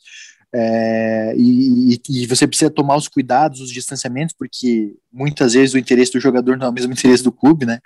É, 0.56 1.34
e, 1.36 2.00
e, 2.08 2.26
você 2.26 2.46
precisa 2.46 2.70
tomar 2.70 2.96
os 2.96 3.08
cuidados, 3.08 3.60
os 3.60 3.72
distanciamentos, 3.72 4.36
porque 4.38 4.94
muitas 5.12 5.54
vezes 5.54 5.74
o 5.74 5.78
interesse 5.78 6.12
do 6.12 6.20
jogador 6.20 6.56
não 6.56 6.68
é 6.68 6.70
o 6.70 6.72
mesmo 6.72 6.92
interesse 6.94 7.24
do 7.24 7.32
clube, 7.32 7.66
né? 7.66 7.80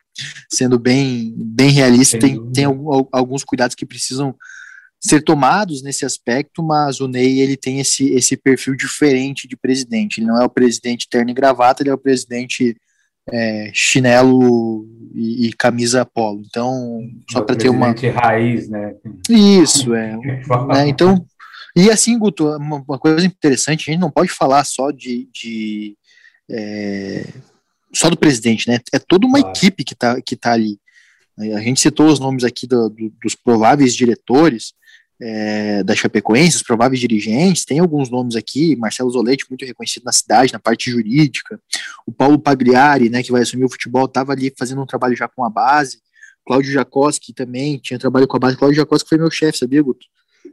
Sendo 0.50 0.78
bem, 0.78 1.34
bem 1.36 1.70
realista, 1.70 2.18
tem, 2.18 2.38
tem 2.52 2.64
alguns 2.64 3.42
cuidados 3.42 3.74
que 3.74 3.86
precisam 3.86 4.34
ser 5.00 5.22
tomados 5.22 5.82
nesse 5.82 6.04
aspecto, 6.04 6.62
mas 6.62 7.00
o 7.00 7.06
Ney 7.06 7.40
ele 7.40 7.56
tem 7.56 7.78
esse, 7.78 8.10
esse 8.10 8.36
perfil 8.36 8.74
diferente 8.74 9.46
de 9.46 9.56
presidente. 9.56 10.18
Ele 10.18 10.26
não 10.26 10.40
é 10.40 10.44
o 10.44 10.50
presidente 10.50 11.08
terno 11.08 11.30
e 11.30 11.34
gravata, 11.34 11.82
ele 11.82 11.90
é 11.90 11.94
o 11.94 11.98
presidente 11.98 12.76
é, 13.30 13.70
chinelo 13.72 14.86
e, 15.14 15.46
e, 15.46 15.52
camisa 15.52 16.04
polo. 16.04 16.42
Então, 16.44 17.00
só 17.30 17.42
para 17.42 17.56
ter 17.56 17.68
uma. 17.68 17.92
raiz, 17.92 18.68
né? 18.68 18.94
Isso, 19.28 19.94
é. 19.94 20.16
né? 20.66 20.88
Então, 20.88 21.24
e 21.76 21.90
assim, 21.90 22.18
Guto, 22.18 22.48
uma, 22.56 22.82
uma, 22.88 22.98
coisa 22.98 23.24
interessante, 23.24 23.88
a 23.88 23.92
gente 23.92 24.00
não 24.00 24.10
pode 24.10 24.30
falar 24.30 24.64
só 24.64 24.90
de. 24.90 25.28
de 25.32 25.96
é, 26.50 27.24
só 27.94 28.10
do 28.10 28.16
presidente, 28.16 28.68
né? 28.68 28.80
É 28.92 28.98
toda 28.98 29.26
uma 29.26 29.38
equipe 29.38 29.84
que 29.84 29.94
está 29.94 30.20
que 30.20 30.34
tá 30.34 30.52
ali. 30.52 30.78
A 31.54 31.60
gente 31.60 31.80
citou 31.80 32.08
os 32.08 32.18
nomes 32.18 32.42
aqui 32.42 32.66
do, 32.66 32.88
do, 32.88 33.12
dos 33.22 33.36
prováveis 33.36 33.94
diretores 33.94 34.72
é, 35.20 35.82
da 35.82 35.94
Chapecoense, 35.94 36.56
os 36.56 36.62
prováveis 36.62 37.00
dirigentes, 37.00 37.64
tem 37.64 37.78
alguns 37.78 38.10
nomes 38.10 38.36
aqui, 38.36 38.76
Marcelo 38.76 39.10
Zoletti, 39.10 39.46
muito 39.48 39.64
reconhecido 39.64 40.04
na 40.04 40.12
cidade, 40.12 40.52
na 40.52 40.58
parte 40.58 40.90
jurídica, 40.90 41.60
o 42.06 42.12
Paulo 42.12 42.38
Pagliari, 42.38 43.10
né, 43.10 43.22
que 43.22 43.32
vai 43.32 43.42
assumir 43.42 43.64
o 43.64 43.70
futebol, 43.70 44.04
estava 44.04 44.32
ali 44.32 44.52
fazendo 44.56 44.80
um 44.80 44.86
trabalho 44.86 45.16
já 45.16 45.28
com 45.28 45.44
a 45.44 45.50
base, 45.50 46.00
Cláudio 46.46 46.72
Jacoski 46.72 47.32
também 47.32 47.78
tinha 47.78 47.98
trabalho 47.98 48.26
com 48.26 48.36
a 48.36 48.40
base, 48.40 48.56
Cláudio 48.56 48.76
Jacoski 48.76 49.08
foi 49.08 49.18
meu 49.18 49.30
chefe, 49.30 49.58
sabia, 49.58 49.82
Guto? 49.82 50.06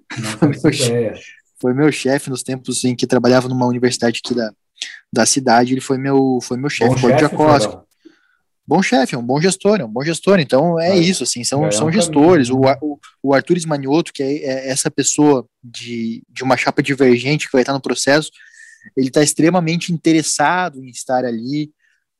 Foi 0.40 0.50
meu, 0.50 0.74
chefe, 0.74 1.24
foi 1.60 1.74
meu 1.74 1.92
chefe 1.92 2.30
nos 2.30 2.44
tempos 2.44 2.84
em 2.84 2.96
que 2.96 3.08
trabalhava 3.08 3.48
numa 3.48 3.66
universidade 3.66 4.22
aqui 4.24 4.36
da, 4.36 4.52
da 5.12 5.26
cidade, 5.26 5.74
ele 5.74 5.82
foi 5.82 5.98
meu, 5.98 6.38
foi 6.44 6.58
meu 6.58 6.70
chefe, 6.70 7.00
Cláudio 7.00 7.20
Jacoski 7.20 7.85
bom 8.68 8.82
chefe, 8.82 9.16
é 9.16 9.18
um 9.18 9.26
bom 9.26 9.40
gestor, 9.40 9.80
é 9.80 9.86
um 9.86 9.92
bom 9.92 10.04
gestor. 10.04 10.40
Então 10.40 10.80
é, 10.80 10.98
isso, 10.98 11.24
assim, 11.24 11.44
são, 11.44 11.66
é 11.66 11.72
são 11.72 11.92
gestores. 11.92 12.50
O, 12.50 12.62
o, 12.82 13.00
o 13.22 13.34
Arthur 13.34 13.58
Ismanioto, 13.58 14.12
que 14.14 14.24
é, 14.24 14.38
é, 14.38 14.70
essa 14.70 14.90
pessoa 14.90 15.46
de, 15.64 16.24
de 16.30 16.44
uma 16.44 16.58
chapa 16.58 16.82
divergente 16.82 17.48
que 17.48 17.54
vai 17.54 17.62
estar 17.62 17.74
no 17.74 17.82
processo, 17.82 18.32
ele 18.96 19.08
está 19.08 19.22
extremamente 19.22 19.92
interessado 19.92 20.84
em 20.84 20.90
estar 20.90 21.26
ali. 21.26 21.72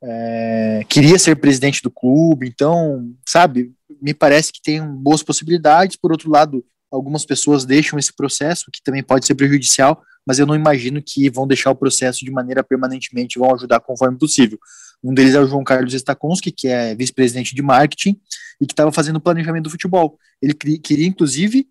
É, 0.04 0.86
queria 0.88 1.18
ser 1.18 1.36
presidente 1.36 1.82
do 1.82 1.90
clube, 1.90 2.48
então, 2.48 3.12
sabe, 3.26 3.72
me 4.02 4.14
parece 4.14 4.52
que 4.52 4.62
tem 4.62 4.86
boas 4.86 5.24
possibilidades. 5.24 5.96
Por 5.96 6.12
outro 6.12 6.30
lado, 6.30 6.64
algumas 6.92 7.26
pessoas 7.26 7.66
deixam 7.66 7.98
esse 7.98 8.14
processo, 8.16 8.70
que 8.72 8.84
também 8.84 9.04
pode 9.04 9.26
ser 9.26 9.36
prejudicial, 9.36 10.02
mas 10.26 10.40
eu 10.40 10.46
não 10.46 10.56
imagino 10.56 11.02
que 11.02 11.30
vão 11.30 11.48
deixar 11.48 11.72
o 11.72 11.76
processo 11.76 12.26
de 12.26 12.32
maneira 12.32 12.64
permanentemente, 12.64 13.40
vão 13.40 13.54
ajudar 13.54 13.80
conforme 13.80 14.18
possível. 14.18 14.60
Um 15.06 15.14
deles 15.14 15.36
é 15.36 15.40
o 15.40 15.46
João 15.46 15.64
Carlos 15.64 15.94
Stakonski, 15.94 16.52
que 16.52 16.68
é 16.68 16.96
vice-presidente 16.96 17.54
de 17.54 17.62
marketing 17.62 18.20
e 18.60 18.66
que 18.66 18.74
estava 18.74 18.92
fazendo 18.92 19.18
o 19.18 19.22
planejamento 19.22 19.66
do 19.66 19.70
futebol. 19.70 20.18
Ele 20.42 20.54
queria, 20.54 21.06
inclusive, 21.06 21.68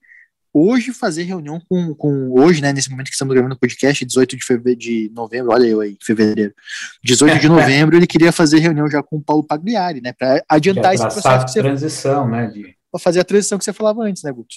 hoje 0.53 0.93
fazer 0.93 1.25
reunião 1.25 1.61
com, 1.69 1.93
com 1.97 2.31
hoje, 2.31 2.63
né, 2.63 2.73
nesse 2.73 2.89
momento 2.89 3.07
que 3.09 3.15
estamos 3.15 3.35
gravando 3.35 3.57
o 3.57 3.59
podcast, 3.59 4.05
18 4.05 4.37
de, 4.37 4.45
fevereiro, 4.45 4.79
de 4.79 5.11
novembro, 5.13 5.51
olha 5.51 5.67
eu 5.67 5.81
aí, 5.81 5.99
fevereiro, 6.01 6.55
18 7.03 7.41
de 7.41 7.49
novembro, 7.51 7.97
ele 7.97 8.07
queria 8.07 8.31
fazer 8.31 8.61
reunião 8.61 8.89
já 8.89 9.03
com 9.03 9.17
o 9.17 9.21
Paulo 9.21 9.43
Pagliari, 9.43 10.01
né, 10.01 10.13
para 10.13 10.41
adiantar 10.49 10.95
esse 10.95 11.03
processo. 11.03 11.47
Que 11.47 11.51
você, 11.51 11.61
transição, 11.61 12.31
né, 12.31 12.47
de... 12.47 12.77
para 12.93 13.01
fazer 13.01 13.19
a 13.19 13.25
transição 13.25 13.59
que 13.59 13.65
você 13.65 13.73
falava 13.73 14.03
antes, 14.03 14.23
né, 14.23 14.31
Guto? 14.31 14.55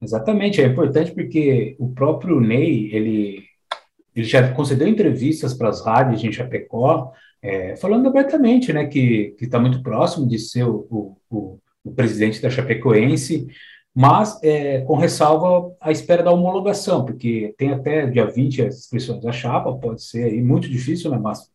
Exatamente, 0.00 0.60
é 0.60 0.66
importante 0.66 1.10
porque 1.10 1.74
o 1.80 1.92
próprio 1.92 2.40
Ney, 2.40 2.94
ele, 2.94 3.42
ele 4.14 4.24
já 4.24 4.52
concedeu 4.52 4.86
entrevistas 4.86 5.52
para 5.52 5.68
as 5.68 5.84
rádios 5.84 6.22
em 6.22 6.30
Chapecó, 6.30 7.12
é, 7.42 7.76
falando 7.76 8.08
abertamente, 8.08 8.72
né, 8.72 8.86
que 8.86 9.34
está 9.40 9.58
muito 9.58 9.82
próximo 9.82 10.26
de 10.26 10.38
ser 10.38 10.64
o, 10.64 11.16
o, 11.30 11.58
o, 11.84 11.92
presidente 11.92 12.42
da 12.42 12.50
Chapecoense, 12.50 13.46
mas 13.94 14.38
é, 14.42 14.80
com 14.82 14.96
ressalva 14.96 15.74
à 15.80 15.90
espera 15.90 16.22
da 16.22 16.32
homologação, 16.32 17.04
porque 17.04 17.54
tem 17.56 17.72
até 17.72 18.06
dia 18.06 18.26
20 18.26 18.62
as 18.62 18.78
inscrições 18.78 19.22
da 19.22 19.32
chapa, 19.32 19.72
pode 19.72 20.02
ser 20.02 20.24
aí 20.24 20.42
muito 20.42 20.68
difícil, 20.68 21.10
né, 21.10 21.18
mas 21.18 21.50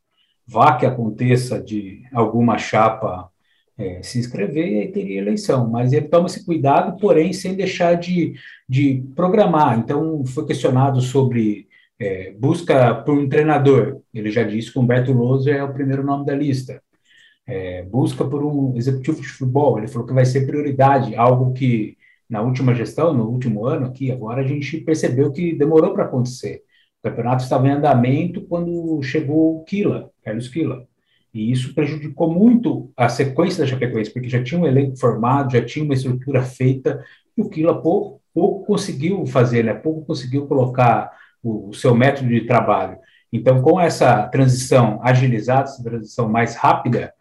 vá 0.47 0.75
que 0.77 0.85
aconteça 0.85 1.61
de 1.61 2.03
alguma 2.13 2.57
chapa 2.57 3.29
é, 3.77 4.01
se 4.03 4.19
inscrever 4.19 4.83
e 4.85 4.91
teria 4.91 5.19
eleição, 5.19 5.69
mas 5.69 5.93
ele 5.93 6.07
toma 6.07 6.27
esse 6.27 6.45
cuidado, 6.45 6.97
porém 6.99 7.33
sem 7.33 7.55
deixar 7.55 7.95
de, 7.95 8.33
de 8.67 9.03
programar. 9.15 9.79
Então, 9.79 10.23
foi 10.25 10.45
questionado 10.45 11.01
sobre 11.01 11.67
é, 11.99 12.31
busca 12.31 12.95
por 12.95 13.17
um 13.17 13.29
treinador, 13.29 14.01
ele 14.13 14.31
já 14.31 14.43
disse 14.43 14.71
que 14.71 14.79
Humberto 14.79 15.11
Lousa 15.13 15.51
é 15.51 15.63
o 15.63 15.73
primeiro 15.73 16.03
nome 16.03 16.25
da 16.25 16.35
lista. 16.35 16.81
É, 17.45 17.83
busca 17.83 18.25
por 18.25 18.43
um 18.43 18.75
executivo 18.77 19.21
de 19.21 19.27
futebol, 19.27 19.77
ele 19.77 19.87
falou 19.87 20.07
que 20.07 20.13
vai 20.13 20.25
ser 20.25 20.47
prioridade, 20.47 21.15
algo 21.15 21.53
que 21.53 21.97
na 22.29 22.41
última 22.41 22.73
gestão, 22.73 23.13
no 23.13 23.29
último 23.29 23.65
ano 23.65 23.85
aqui, 23.87 24.11
agora 24.11 24.41
a 24.41 24.47
gente 24.47 24.77
percebeu 24.79 25.31
que 25.31 25.53
demorou 25.53 25.93
para 25.93 26.05
acontecer. 26.05 26.63
O 26.99 27.09
campeonato 27.09 27.43
estava 27.43 27.67
em 27.67 27.71
andamento 27.71 28.41
quando 28.47 29.01
chegou 29.03 29.57
o 29.57 29.63
Kila, 29.65 30.09
Carlos 30.23 30.47
Kila. 30.47 30.87
E 31.33 31.51
isso 31.51 31.73
prejudicou 31.73 32.31
muito 32.31 32.91
a 32.95 33.09
sequência 33.09 33.63
da 33.63 33.69
Chapecoense, 33.69 34.11
porque 34.13 34.29
já 34.29 34.41
tinha 34.43 34.59
um 34.59 34.67
elenco 34.67 34.97
formado, 34.97 35.51
já 35.51 35.63
tinha 35.65 35.83
uma 35.83 35.95
estrutura 35.95 36.43
feita, 36.43 37.03
e 37.37 37.41
o 37.41 37.49
Kila 37.49 37.81
pouco, 37.81 38.21
pouco 38.33 38.65
conseguiu 38.65 39.25
fazer, 39.25 39.63
né? 39.63 39.73
pouco 39.73 40.05
conseguiu 40.05 40.47
colocar 40.47 41.11
o, 41.43 41.69
o 41.69 41.73
seu 41.73 41.93
método 41.93 42.29
de 42.29 42.47
trabalho. 42.47 42.97
Então, 43.31 43.61
com 43.61 43.79
essa 43.79 44.27
transição 44.27 44.99
agilizada, 45.03 45.63
essa 45.63 45.83
transição 45.83 46.29
mais 46.29 46.55
rápida, 46.55 47.13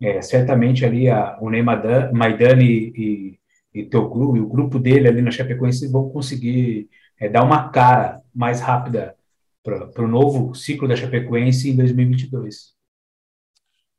é, 0.00 0.20
certamente 0.20 0.84
ali 0.84 1.08
a, 1.08 1.38
o 1.40 1.48
Ney 1.48 1.62
Maidani 1.62 2.92
e, 2.96 3.38
e, 3.72 3.84
teu 3.84 4.10
clube, 4.10 4.38
e 4.38 4.42
o 4.42 4.48
grupo 4.48 4.78
dele 4.78 5.08
ali 5.08 5.22
na 5.22 5.30
Chapecoense 5.30 5.90
vão 5.90 6.10
conseguir 6.10 6.88
é, 7.18 7.28
dar 7.28 7.44
uma 7.44 7.68
cara 7.68 8.20
mais 8.34 8.60
rápida 8.60 9.14
para 9.62 10.04
o 10.04 10.08
novo 10.08 10.54
ciclo 10.54 10.88
da 10.88 10.96
Chapecoense 10.96 11.70
em 11.70 11.76
2022. 11.76 12.74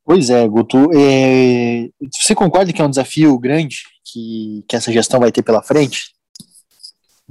Pois 0.03 0.29
é, 0.29 0.47
Guto. 0.47 0.89
É, 0.93 1.87
você 2.11 2.33
concorda 2.33 2.73
que 2.73 2.81
é 2.81 2.85
um 2.85 2.89
desafio 2.89 3.37
grande 3.37 3.77
que, 4.03 4.65
que 4.67 4.75
essa 4.75 4.91
gestão 4.91 5.19
vai 5.19 5.31
ter 5.31 5.43
pela 5.43 5.61
frente? 5.61 6.11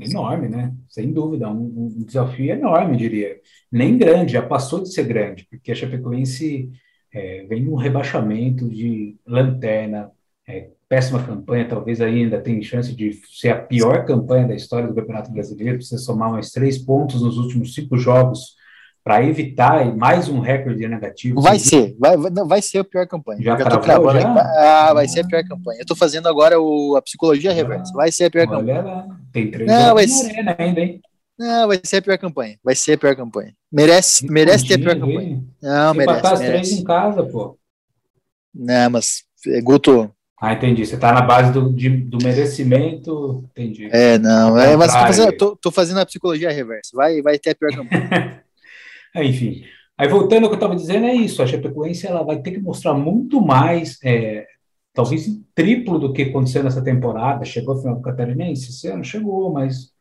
Enorme, 0.05 0.49
né? 0.49 0.75
Sem 0.89 1.13
dúvida, 1.13 1.49
um, 1.51 1.95
um 1.99 2.05
desafio 2.05 2.53
enorme, 2.53 2.97
diria. 2.97 3.39
Nem 3.71 3.97
grande, 3.97 4.33
já 4.33 4.43
passou 4.43 4.83
de 4.83 4.93
ser 4.93 5.05
grande, 5.05 5.47
porque 5.51 5.73
a 5.73 5.75
Chapecoense 5.75 6.71
é, 7.13 7.45
vem 7.47 7.69
um 7.69 7.77
rebaixamento 7.77 8.69
de 8.69 9.17
lanterna, 9.27 10.11
é, 10.47 10.71
péssima 10.89 11.23
campanha, 11.25 11.69
talvez 11.69 12.01
ainda 12.01 12.41
tenha 12.41 12.61
chance 12.63 12.95
de 12.95 13.13
ser 13.13 13.51
a 13.51 13.61
pior 13.61 14.05
campanha 14.05 14.49
da 14.49 14.55
história 14.55 14.89
do 14.89 14.95
Campeonato 14.95 15.31
Brasileiro, 15.31 15.77
precisa 15.77 16.03
somar 16.03 16.33
uns 16.33 16.51
três 16.51 16.79
pontos 16.79 17.23
nos 17.23 17.39
últimos 17.39 17.75
cinco 17.75 17.97
jogos 17.97 18.60
para 19.03 19.25
evitar 19.25 19.97
mais 19.97 20.29
um 20.29 20.41
recorde 20.41 20.87
negativo. 20.87 21.41
Vai 21.41 21.59
ser, 21.59 21.97
vai, 21.99 22.17
vai 22.17 22.63
ser 22.63 22.79
a 22.79 22.85
pior 22.85 23.07
campanha. 23.07 23.43
Já, 23.43 23.57
tô 23.57 23.81
cravando 23.81 24.21
já? 24.21 24.89
Ah, 24.89 24.95
vai 24.95 25.09
ser 25.09 25.21
a 25.21 25.27
pior 25.27 25.43
campanha. 25.45 25.79
Eu 25.79 25.83
estou 25.83 25.97
fazendo 25.97 26.29
agora 26.29 26.61
o, 26.61 26.97
a 26.97 27.03
psicologia 27.03 27.53
reversa. 27.53 27.93
Vai 27.95 28.13
ser 28.13 28.25
a 28.25 28.31
pior 28.31 28.47
Olha 28.49 28.59
campanha. 28.59 28.83
Lá. 28.83 29.07
Tem 29.33 29.51
três 29.51 29.71
Não, 29.71 29.95
vai 29.95 30.07
ser... 30.07 30.55
ainda, 30.59 30.81
hein? 30.81 31.01
Não, 31.39 31.69
vai 31.69 31.81
ser 31.83 31.97
a 31.97 32.03
pior 32.03 32.19
campanha. 32.19 32.59
Vai 32.63 32.75
ser 32.75 32.93
a 32.93 32.99
pior 32.99 33.17
campanha. 33.17 33.55
Merece, 33.73 34.31
merece 34.31 34.67
ter 34.67 34.75
a 34.75 34.79
pior 34.79 35.01
campanha. 35.01 35.43
Não, 35.63 35.95
merece. 35.95 36.19
Empatar 36.19 36.33
as 36.35 36.41
três 36.41 36.73
em 36.73 36.85
casa, 36.85 37.23
pô. 37.23 37.59
Não, 38.55 38.91
mas, 38.91 39.23
é, 39.47 39.61
Guto, 39.63 40.13
ah, 40.41 40.55
entendi. 40.55 40.87
Você 40.87 40.95
está 40.95 41.13
na 41.13 41.21
base 41.21 41.53
do, 41.53 41.71
de, 41.71 41.91
do 41.91 42.17
merecimento, 42.23 43.45
entendi. 43.51 43.91
É, 43.93 44.19
não, 44.19 44.59
é, 44.59 44.75
mas 44.75 44.91
tô 44.91 44.99
fazendo, 44.99 45.37
tô, 45.37 45.57
tô 45.57 45.71
fazendo, 45.71 46.01
a 46.01 46.07
psicologia 46.07 46.51
reversa. 46.51 46.93
Vai, 46.95 47.21
vai 47.21 47.39
ter 47.39 47.51
a 47.51 47.55
pior 47.55 47.75
campanha. 47.75 48.43
É, 49.15 49.25
enfim. 49.25 49.65
Aí 49.99 50.09
voltando 50.09 50.45
ao 50.45 50.49
que 50.51 50.55
eu 50.55 50.59
estava 50.59 50.77
dizendo, 50.77 51.07
é 51.07 51.15
isso. 51.15 51.43
A 51.43 51.47
Chapecoense 51.47 52.07
ela 52.07 52.23
vai 52.23 52.41
ter 52.41 52.53
que 52.53 52.61
mostrar 52.61 52.95
muito 52.95 53.41
mais, 53.41 53.99
é, 54.05 54.47
talvez 54.95 55.27
triplo 55.55 55.99
do 55.99 56.13
que 56.13 56.23
aconteceu 56.23 56.63
nessa 56.65 56.83
temporada. 56.83 57.45
Chegou 57.45 57.75
ao 57.75 57.81
final 57.81 57.97
do 57.97 58.03
Catarinense 58.03 58.71
esse 58.71 58.89
ano? 58.89 59.05
Chegou, 59.05 59.53
mas 59.53 59.93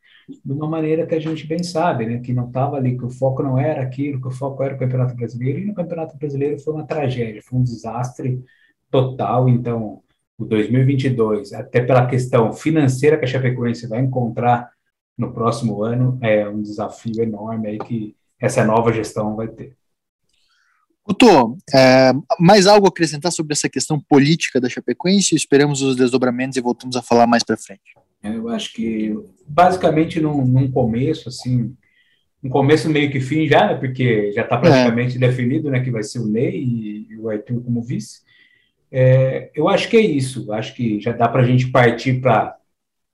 de 0.44 0.52
uma 0.52 0.68
maneira 0.68 1.06
que 1.06 1.14
a 1.14 1.20
gente 1.20 1.46
bem 1.46 1.62
sabe, 1.62 2.06
né? 2.06 2.20
Que 2.20 2.32
não 2.32 2.46
estava 2.48 2.76
ali, 2.76 2.96
que 2.96 3.04
o 3.04 3.10
foco 3.10 3.42
não 3.42 3.58
era 3.58 3.82
aquilo, 3.82 4.20
que 4.20 4.28
o 4.28 4.30
foco 4.30 4.62
era 4.62 4.74
o 4.74 4.78
Campeonato 4.78 5.14
Brasileiro. 5.14 5.58
E 5.58 5.66
no 5.66 5.74
Campeonato 5.74 6.16
Brasileiro 6.16 6.58
foi 6.60 6.74
uma 6.74 6.86
tragédia, 6.86 7.42
foi 7.42 7.58
um 7.58 7.62
desastre 7.62 8.42
total. 8.90 9.48
Então, 9.48 10.02
o 10.38 10.44
2022, 10.44 11.52
até 11.52 11.82
pela 11.82 12.06
questão 12.06 12.52
financeira 12.52 13.18
que 13.18 13.24
a 13.24 13.28
Chapecoense 13.28 13.86
vai 13.86 14.00
encontrar 14.00 14.70
no 15.18 15.32
próximo 15.32 15.82
ano, 15.82 16.18
é 16.22 16.48
um 16.48 16.62
desafio 16.62 17.22
enorme 17.22 17.68
aí 17.68 17.78
que 17.78 18.16
essa 18.40 18.64
nova 18.64 18.92
gestão 18.92 19.36
vai 19.36 19.48
ter. 19.48 19.76
Guto, 21.04 21.56
é, 21.74 22.12
mais 22.38 22.66
algo 22.66 22.86
a 22.86 22.88
acrescentar 22.88 23.32
sobre 23.32 23.52
essa 23.52 23.68
questão 23.68 24.00
política 24.00 24.60
da 24.60 24.68
Chapecoense? 24.68 25.34
Esperamos 25.34 25.82
os 25.82 25.96
desdobramentos 25.96 26.56
e 26.56 26.60
voltamos 26.60 26.96
a 26.96 27.02
falar 27.02 27.26
mais 27.26 27.42
para 27.42 27.56
frente. 27.56 27.94
Eu 28.22 28.48
acho 28.48 28.72
que, 28.72 29.14
basicamente, 29.46 30.20
num, 30.20 30.44
num, 30.44 30.70
começo, 30.70 31.28
assim, 31.28 31.74
um 32.44 32.48
começo 32.48 32.88
meio 32.88 33.10
que 33.10 33.18
fim 33.18 33.46
já, 33.46 33.68
né, 33.68 33.74
porque 33.74 34.30
já 34.32 34.42
está 34.42 34.56
praticamente 34.56 35.16
é. 35.16 35.18
definido 35.18 35.70
né, 35.70 35.80
que 35.80 35.90
vai 35.90 36.02
ser 36.02 36.20
o 36.20 36.28
Ney 36.28 36.62
e, 36.62 37.06
e 37.10 37.16
o 37.16 37.28
Arthur 37.28 37.62
como 37.62 37.82
vice. 37.82 38.20
É, 38.92 39.50
eu 39.54 39.68
acho 39.68 39.88
que 39.88 39.96
é 39.96 40.00
isso. 40.00 40.52
Acho 40.52 40.74
que 40.74 41.00
já 41.00 41.12
dá 41.12 41.28
para 41.28 41.42
a 41.42 41.46
gente 41.46 41.70
partir 41.70 42.20
para 42.20 42.56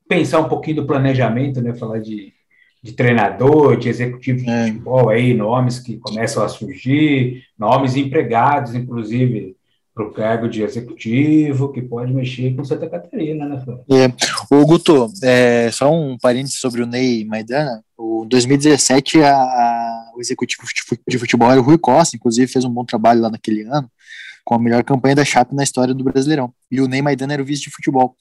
pensar 0.09 0.41
um 0.41 0.49
pouquinho 0.49 0.77
do 0.77 0.87
planejamento, 0.87 1.61
né, 1.63 1.73
falar 1.73 2.01
de 2.01 2.36
de 2.83 2.93
treinador, 2.93 3.77
de 3.77 3.89
executivo 3.89 4.45
de 4.45 4.51
é. 4.51 4.67
futebol, 4.67 5.09
aí, 5.09 5.35
nomes 5.35 5.79
que 5.79 5.97
começam 5.99 6.43
a 6.43 6.49
surgir, 6.49 7.43
nomes 7.59 7.97
empregados, 7.97 8.75
inclusive, 8.75 9.57
o 10.05 10.11
cargo 10.11 10.49
de 10.49 10.63
executivo, 10.63 11.73
que 11.73 11.81
pode 11.81 12.13
mexer 12.13 12.55
com 12.55 12.65
Santa 12.65 12.89
Catarina, 12.89 13.49
né, 13.49 13.61
Fran? 13.65 13.79
É. 13.91 14.13
O 14.55 14.67
Guto, 14.67 15.11
é, 15.23 15.71
só 15.73 15.91
um 15.91 16.19
parênteses 16.19 16.61
sobre 16.61 16.83
o 16.83 16.87
Ney 16.87 17.25
Maidana. 17.25 17.83
O 17.97 18.27
2017, 18.29 19.23
a, 19.23 19.35
a, 19.35 20.13
o 20.15 20.21
executivo 20.21 20.63
de 21.09 21.19
futebol 21.19 21.51
era 21.51 21.61
o 21.61 21.65
Rui 21.65 21.79
Costa, 21.79 22.15
inclusive 22.15 22.47
fez 22.47 22.65
um 22.65 22.71
bom 22.71 22.85
trabalho 22.85 23.23
lá 23.23 23.31
naquele 23.31 23.63
ano, 23.63 23.91
com 24.45 24.55
a 24.55 24.59
melhor 24.59 24.85
campanha 24.85 25.15
da 25.15 25.25
Chape 25.25 25.55
na 25.55 25.63
história 25.63 25.95
do 25.95 26.05
Brasileirão. 26.05 26.53
E 26.71 26.81
o 26.81 26.87
Ney 26.87 27.01
Maidana 27.01 27.33
era 27.33 27.43
o 27.43 27.47
vice 27.47 27.63
de 27.63 27.71
futebol. 27.71 28.15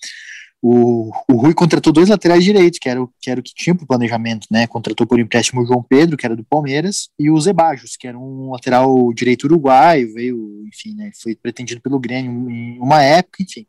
O, 0.62 1.12
o 1.30 1.36
Rui 1.36 1.54
contratou 1.54 1.94
dois 1.94 2.10
laterais 2.10 2.44
direitos, 2.44 2.80
que 2.80 2.90
era, 2.90 3.02
o, 3.02 3.10
que 3.22 3.30
era 3.30 3.40
o 3.40 3.44
que 3.44 3.54
tinha 3.54 3.76
para 3.76 3.84
o 3.84 3.88
planejamento, 3.88 4.48
né? 4.50 4.66
Contratou 4.66 5.06
por 5.06 5.20
empréstimo 5.20 5.62
o 5.62 5.66
João 5.66 5.84
Pedro, 5.84 6.18
que 6.18 6.26
era 6.26 6.36
do 6.36 6.44
Palmeiras, 6.44 7.10
e 7.20 7.30
o 7.30 7.40
Zebajos, 7.40 7.96
que 7.96 8.08
era 8.08 8.18
um 8.18 8.52
lateral 8.52 9.14
direito 9.14 9.44
uruguaio, 9.44 10.14
veio, 10.14 10.64
enfim, 10.68 10.96
né? 10.96 11.12
Foi 11.22 11.36
pretendido 11.36 11.82
pelo 11.82 12.00
Grêmio 12.00 12.50
em 12.50 12.80
uma 12.80 13.04
época, 13.04 13.44
enfim. 13.44 13.68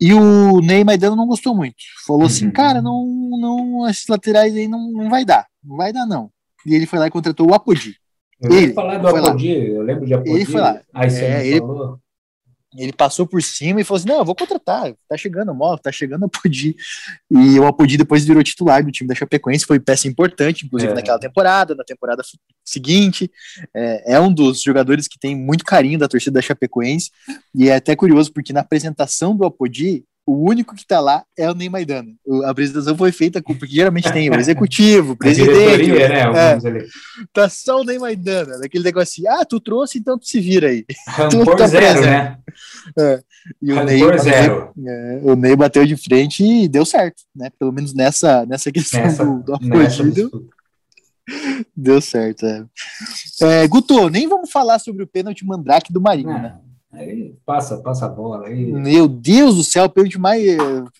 E 0.00 0.14
o 0.14 0.60
Ney 0.60 0.84
Maidano 0.84 1.16
não 1.16 1.26
gostou 1.26 1.54
muito. 1.54 1.76
Falou 2.06 2.26
assim, 2.26 2.46
uhum. 2.46 2.52
cara, 2.52 2.80
não, 2.80 3.04
não, 3.40 3.88
esses 3.88 4.06
laterais 4.06 4.54
aí 4.54 4.68
não, 4.68 4.92
não 4.92 5.10
vai 5.10 5.24
dar, 5.24 5.46
não 5.64 5.76
vai 5.76 5.92
dar 5.92 6.06
não. 6.06 6.30
E 6.64 6.74
ele 6.74 6.86
foi 6.86 6.98
lá 7.00 7.08
e 7.08 7.10
contratou 7.10 7.50
o 7.50 7.54
Apodi. 7.54 7.96
Eu 8.40 8.52
ele 8.52 8.72
falar 8.72 8.98
do 8.98 9.08
Apodi, 9.08 9.48
eu 9.48 9.82
lembro 9.82 10.06
de 10.06 10.14
Apodi. 10.14 10.30
Ele 10.30 10.44
foi 10.44 10.60
lá. 10.60 10.80
Aí 10.94 11.10
você 11.10 11.24
é, 11.24 11.46
ele, 11.48 11.58
falou 11.58 11.98
ele 12.82 12.92
passou 12.92 13.26
por 13.26 13.42
cima 13.42 13.80
e 13.80 13.84
falou 13.84 13.98
assim: 13.98 14.08
não, 14.08 14.18
eu 14.18 14.24
vou 14.24 14.34
contratar, 14.34 14.94
tá 15.08 15.16
chegando 15.16 15.50
o 15.50 15.54
Molo, 15.54 15.78
tá 15.78 15.90
chegando 15.90 16.22
o 16.22 16.26
Apodi. 16.26 16.76
E 17.30 17.58
o 17.58 17.66
Apodi 17.66 17.96
depois 17.96 18.24
virou 18.24 18.42
titular 18.42 18.84
do 18.84 18.90
time 18.90 19.08
da 19.08 19.14
Chapecoense, 19.14 19.66
foi 19.66 19.80
peça 19.80 20.06
importante, 20.06 20.66
inclusive 20.66 20.92
é. 20.92 20.94
naquela 20.94 21.18
temporada, 21.18 21.74
na 21.74 21.84
temporada 21.84 22.22
seguinte. 22.64 23.30
É, 23.74 24.14
é, 24.14 24.20
um 24.20 24.32
dos 24.32 24.62
jogadores 24.62 25.08
que 25.08 25.18
tem 25.18 25.36
muito 25.36 25.64
carinho 25.64 25.98
da 25.98 26.08
torcida 26.08 26.34
da 26.34 26.42
Chapecoense, 26.42 27.10
e 27.54 27.68
é 27.68 27.76
até 27.76 27.96
curioso 27.96 28.32
porque 28.32 28.52
na 28.52 28.60
apresentação 28.60 29.36
do 29.36 29.44
Apodi, 29.44 30.04
o 30.28 30.46
único 30.46 30.74
que 30.74 30.86
tá 30.86 31.00
lá 31.00 31.24
é 31.38 31.50
o 31.50 31.54
Ney 31.54 31.70
Maidana. 31.70 32.10
A 32.44 32.50
apresentação 32.50 32.94
foi 32.98 33.10
feita 33.10 33.40
com, 33.40 33.54
porque 33.54 33.74
geralmente 33.74 34.12
tem 34.12 34.28
o 34.28 34.34
executivo, 34.34 35.12
o 35.12 35.16
presidente. 35.16 35.90
né, 35.90 36.20
é, 36.20 36.86
tá 37.32 37.48
só 37.48 37.80
o 37.80 37.84
Ney 37.84 37.98
Maidana, 37.98 38.58
daquele 38.58 38.84
negócio 38.84 39.24
assim, 39.24 39.40
ah, 39.40 39.42
tu 39.42 39.58
trouxe, 39.58 39.96
então 39.96 40.18
tu 40.18 40.26
se 40.26 40.38
vira 40.38 40.68
aí. 40.68 40.84
Rancor 41.08 41.56
tá 41.56 41.66
zero, 41.66 42.02
né? 42.02 42.36
É. 42.98 43.22
E 43.62 43.72
o 43.72 43.82
Ney, 43.82 44.00
bateu, 44.04 44.72
é, 44.86 45.20
o 45.22 45.34
Ney 45.34 45.56
bateu 45.56 45.86
de 45.86 45.96
frente 45.96 46.44
e 46.44 46.68
deu 46.68 46.84
certo, 46.84 47.22
né? 47.34 47.48
Pelo 47.58 47.72
menos 47.72 47.94
nessa, 47.94 48.44
nessa 48.44 48.70
questão 48.70 49.00
nessa, 49.00 49.24
do, 49.24 49.42
do 49.42 50.10
deu, 50.12 50.30
deu 51.74 52.00
certo, 52.02 52.44
é. 52.44 52.66
é. 53.40 53.66
Guto, 53.66 54.10
nem 54.10 54.28
vamos 54.28 54.50
falar 54.50 54.78
sobre 54.78 55.02
o 55.02 55.06
pênalti 55.06 55.46
mandrake 55.46 55.90
do 55.90 56.02
Marinho, 56.02 56.34
né? 56.34 56.58
Aí 56.92 57.34
passa, 57.44 57.78
passa 57.78 58.06
a 58.06 58.08
bola. 58.08 58.46
Aí... 58.46 58.72
Meu 58.72 59.06
Deus 59.06 59.56
do 59.56 59.64
céu, 59.64 59.88
pênalti 59.88 60.18
mais. 60.18 60.42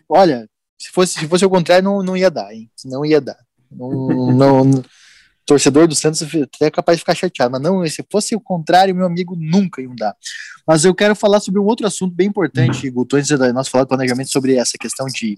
Olha, 0.08 0.48
se 0.78 0.90
fosse, 0.90 1.18
se 1.18 1.26
fosse 1.26 1.44
o 1.44 1.50
contrário, 1.50 1.84
não, 1.84 2.02
não 2.02 2.16
ia 2.16 2.30
dar, 2.30 2.52
hein? 2.52 2.70
Não 2.84 3.04
ia 3.04 3.20
dar. 3.20 3.38
Não, 3.70 4.32
não, 4.32 4.82
torcedor 5.48 5.88
do 5.88 5.94
Santos 5.94 6.22
é 6.60 6.70
capaz 6.70 6.98
de 6.98 7.00
ficar 7.00 7.14
chateado, 7.14 7.52
mas 7.52 7.62
não, 7.62 7.86
se 7.86 8.04
fosse 8.10 8.36
o 8.36 8.40
contrário, 8.40 8.94
meu 8.94 9.06
amigo, 9.06 9.34
nunca 9.34 9.80
ia 9.80 9.88
dar. 9.96 10.14
Mas 10.66 10.84
eu 10.84 10.94
quero 10.94 11.16
falar 11.16 11.40
sobre 11.40 11.58
um 11.58 11.64
outro 11.64 11.86
assunto 11.86 12.14
bem 12.14 12.28
importante, 12.28 12.86
uhum. 12.86 12.94
Guto, 12.94 13.16
antes 13.16 13.28
de 13.28 13.52
nós 13.52 13.68
falar 13.68 13.84
do 13.84 13.88
planejamento 13.88 14.30
sobre 14.30 14.56
essa 14.56 14.76
questão 14.78 15.06
de, 15.06 15.36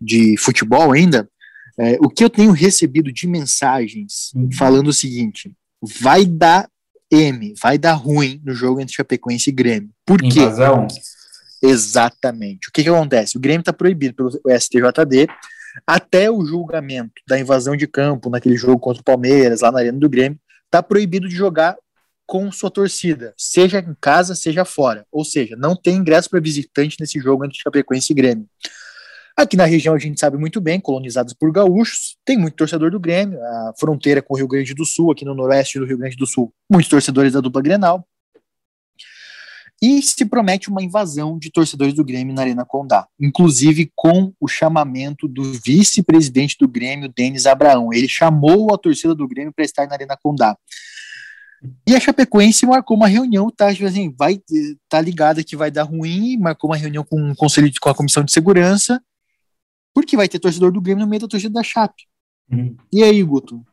de 0.00 0.36
futebol 0.36 0.92
ainda. 0.92 1.28
É, 1.78 1.96
o 2.00 2.08
que 2.08 2.24
eu 2.24 2.30
tenho 2.30 2.52
recebido 2.52 3.12
de 3.12 3.26
mensagens 3.26 4.32
uhum. 4.34 4.50
falando 4.52 4.88
o 4.88 4.92
seguinte: 4.92 5.52
vai 5.80 6.26
dar 6.26 6.68
M, 7.14 7.54
vai 7.62 7.78
dar 7.78 7.94
ruim 7.94 8.40
no 8.44 8.54
jogo 8.54 8.80
entre 8.80 8.94
Chapecoense 8.94 9.50
e 9.50 9.52
Grêmio. 9.52 9.90
Por 10.04 10.20
quê? 10.20 10.40
Invasão. 10.40 10.86
Exatamente. 11.62 12.68
O 12.68 12.72
que, 12.72 12.82
que 12.82 12.88
acontece? 12.88 13.36
O 13.36 13.40
Grêmio 13.40 13.60
está 13.60 13.72
proibido 13.72 14.14
pelo 14.14 14.30
STJD 14.30 15.28
até 15.86 16.30
o 16.30 16.44
julgamento 16.44 17.14
da 17.26 17.38
invasão 17.38 17.76
de 17.76 17.86
campo 17.86 18.30
naquele 18.30 18.56
jogo 18.56 18.78
contra 18.78 19.00
o 19.00 19.04
Palmeiras, 19.04 19.60
lá 19.60 19.72
na 19.72 19.80
Arena 19.80 19.98
do 19.98 20.08
Grêmio, 20.08 20.38
está 20.66 20.82
proibido 20.82 21.28
de 21.28 21.34
jogar 21.34 21.76
com 22.26 22.50
sua 22.50 22.70
torcida, 22.70 23.34
seja 23.36 23.80
em 23.80 23.94
casa, 24.00 24.34
seja 24.34 24.64
fora. 24.64 25.06
Ou 25.12 25.24
seja, 25.24 25.56
não 25.56 25.76
tem 25.76 25.96
ingresso 25.96 26.30
para 26.30 26.40
visitante 26.40 26.96
nesse 26.98 27.18
jogo 27.20 27.44
entre 27.44 27.58
Chapecoense 27.58 28.12
e 28.12 28.14
Grêmio. 28.14 28.46
Aqui 29.36 29.56
na 29.56 29.64
região 29.64 29.94
a 29.94 29.98
gente 29.98 30.20
sabe 30.20 30.36
muito 30.36 30.60
bem, 30.60 30.78
colonizados 30.78 31.34
por 31.34 31.50
gaúchos, 31.50 32.16
tem 32.24 32.38
muito 32.38 32.54
torcedor 32.54 32.92
do 32.92 33.00
Grêmio, 33.00 33.42
a 33.42 33.72
fronteira 33.76 34.22
com 34.22 34.34
o 34.34 34.36
Rio 34.36 34.46
Grande 34.46 34.74
do 34.74 34.84
Sul, 34.84 35.10
aqui 35.10 35.24
no 35.24 35.34
noroeste 35.34 35.78
do 35.78 35.84
Rio 35.84 35.98
Grande 35.98 36.16
do 36.16 36.26
Sul, 36.26 36.52
muitos 36.70 36.88
torcedores 36.88 37.32
da 37.32 37.40
dupla 37.40 37.60
Grenal. 37.60 38.06
E 39.82 40.00
se 40.00 40.24
promete 40.24 40.70
uma 40.70 40.82
invasão 40.82 41.36
de 41.36 41.50
torcedores 41.50 41.94
do 41.94 42.04
Grêmio 42.04 42.32
na 42.32 42.42
Arena 42.42 42.64
Condá, 42.64 43.08
inclusive 43.20 43.90
com 43.94 44.32
o 44.40 44.46
chamamento 44.46 45.26
do 45.26 45.42
vice-presidente 45.42 46.56
do 46.58 46.68
Grêmio, 46.68 47.12
Denis 47.14 47.44
Abraão. 47.44 47.92
Ele 47.92 48.08
chamou 48.08 48.72
a 48.72 48.78
torcida 48.78 49.16
do 49.16 49.26
Grêmio 49.26 49.52
para 49.52 49.64
estar 49.64 49.86
na 49.88 49.94
Arena 49.94 50.16
Condá. 50.22 50.56
E 51.88 51.94
a 51.96 52.00
Chapecoense 52.00 52.64
marcou 52.66 52.96
uma 52.96 53.08
reunião, 53.08 53.50
tá, 53.50 53.72
tipo 53.74 53.86
assim, 53.86 54.14
vai, 54.16 54.40
tá 54.88 55.00
ligada 55.00 55.42
que 55.42 55.56
vai 55.56 55.70
dar 55.70 55.82
ruim, 55.82 56.38
marcou 56.38 56.70
uma 56.70 56.76
reunião 56.76 57.04
com 57.04 57.32
o 57.32 57.36
conselho, 57.36 57.70
com 57.80 57.88
a 57.88 57.94
comissão 57.94 58.22
de 58.22 58.32
segurança, 58.32 59.02
porque 59.94 60.16
vai 60.16 60.28
ter 60.28 60.40
torcedor 60.40 60.72
do 60.72 60.80
Grêmio 60.80 61.04
no 61.04 61.08
meio 61.08 61.22
da 61.22 61.28
torcida 61.28 61.54
da 61.54 61.62
Chape. 61.62 62.02
Uhum. 62.50 62.76
E 62.92 63.02
aí, 63.02 63.22
Guto? 63.22 63.64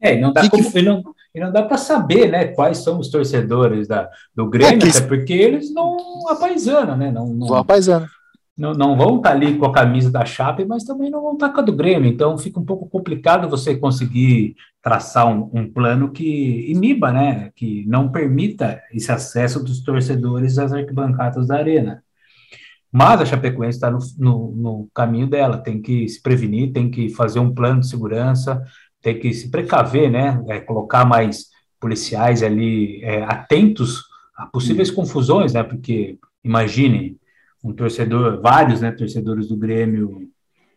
É, 0.00 0.20
não 0.20 0.32
dá, 0.32 0.42
que 0.42 0.50
como, 0.50 0.70
que... 0.70 0.82
não, 0.82 1.02
não 1.34 1.52
dá 1.52 1.62
para 1.62 1.78
saber, 1.78 2.30
né, 2.30 2.48
quais 2.48 2.78
são 2.78 2.98
os 2.98 3.08
torcedores 3.08 3.88
da, 3.88 4.08
do 4.34 4.48
Grêmio, 4.48 4.86
é, 4.86 4.90
até 4.90 5.00
porque 5.02 5.32
eles 5.32 5.72
não 5.72 6.28
apaisana, 6.28 6.96
né? 6.96 7.10
Não, 7.10 7.26
não, 7.28 7.54
apaisana. 7.54 8.08
Não, 8.56 8.72
não 8.74 8.96
vão 8.96 9.18
estar 9.18 9.30
tá 9.30 9.34
ali 9.36 9.56
com 9.56 9.66
a 9.66 9.72
camisa 9.72 10.10
da 10.10 10.24
Chape, 10.24 10.64
mas 10.64 10.82
também 10.82 11.10
não 11.10 11.22
vão 11.22 11.34
estar 11.34 11.48
tá 11.48 11.54
com 11.54 11.60
a 11.60 11.62
do 11.62 11.72
Grêmio. 11.72 12.10
Então 12.10 12.36
fica 12.36 12.58
um 12.58 12.64
pouco 12.64 12.88
complicado 12.88 13.48
você 13.48 13.76
conseguir 13.76 14.56
traçar 14.82 15.28
um, 15.28 15.48
um 15.52 15.72
plano 15.72 16.10
que 16.10 16.70
iniba, 16.70 17.12
né? 17.12 17.50
Que 17.54 17.84
não 17.86 18.10
permita 18.10 18.82
esse 18.92 19.12
acesso 19.12 19.62
dos 19.62 19.82
torcedores 19.82 20.58
às 20.58 20.72
arquibancadas 20.72 21.46
da 21.48 21.56
arena. 21.56 22.02
Mas 22.90 23.20
a 23.20 23.26
Chapecoense 23.26 23.76
está 23.76 23.90
no, 23.90 23.98
no, 24.18 24.52
no, 24.56 24.88
caminho 24.94 25.26
dela, 25.26 25.58
tem 25.58 25.80
que 25.80 26.08
se 26.08 26.22
prevenir, 26.22 26.72
tem 26.72 26.90
que 26.90 27.10
fazer 27.10 27.38
um 27.38 27.54
plano 27.54 27.80
de 27.80 27.88
segurança, 27.88 28.62
tem 29.02 29.18
que 29.18 29.32
se 29.32 29.50
precaver, 29.50 30.10
né? 30.10 30.42
É, 30.48 30.60
colocar 30.60 31.04
mais 31.04 31.46
policiais 31.78 32.42
ali 32.42 33.02
é, 33.04 33.22
atentos 33.24 34.04
a 34.36 34.46
possíveis 34.46 34.90
confusões, 34.90 35.52
né? 35.52 35.62
Porque 35.62 36.18
imagine 36.42 37.18
um 37.62 37.72
torcedor, 37.72 38.40
vários 38.40 38.80
né, 38.80 38.90
torcedores 38.92 39.48
do 39.48 39.56
Grêmio 39.56 40.30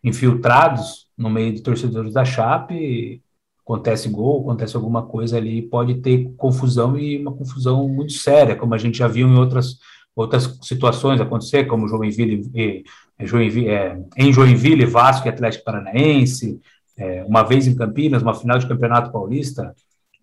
infiltrados 0.03 1.07
no 1.17 1.29
meio 1.29 1.53
de 1.53 1.61
torcedores 1.61 2.13
da 2.13 2.25
Chape, 2.25 3.21
acontece 3.63 4.09
gol, 4.09 4.41
acontece 4.41 4.75
alguma 4.75 5.05
coisa 5.05 5.37
ali, 5.37 5.61
pode 5.61 5.95
ter 6.01 6.33
confusão 6.35 6.97
e 6.97 7.17
uma 7.17 7.31
confusão 7.31 7.87
muito 7.87 8.13
séria, 8.13 8.55
como 8.55 8.73
a 8.73 8.77
gente 8.77 8.97
já 8.97 9.07
viu 9.07 9.27
em 9.27 9.37
outras 9.37 9.77
outras 10.15 10.59
situações 10.61 11.21
acontecer, 11.21 11.65
como 11.65 11.87
Joinville, 11.87 12.49
e, 12.53 12.83
Joinville 13.19 13.69
é, 13.69 13.97
em 14.17 14.31
Joinville, 14.31 14.85
Vasco 14.85 15.27
e 15.27 15.29
Atlético 15.29 15.63
Paranaense, 15.63 16.59
é, 16.97 17.23
uma 17.23 17.43
vez 17.43 17.67
em 17.67 17.75
Campinas, 17.75 18.21
uma 18.21 18.33
final 18.33 18.57
de 18.57 18.67
Campeonato 18.67 19.11
Paulista, 19.11 19.73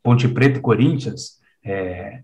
Ponte 0.02 0.28
Preta 0.28 0.58
e 0.58 0.62
Corinthians, 0.62 1.38
é, 1.64 2.20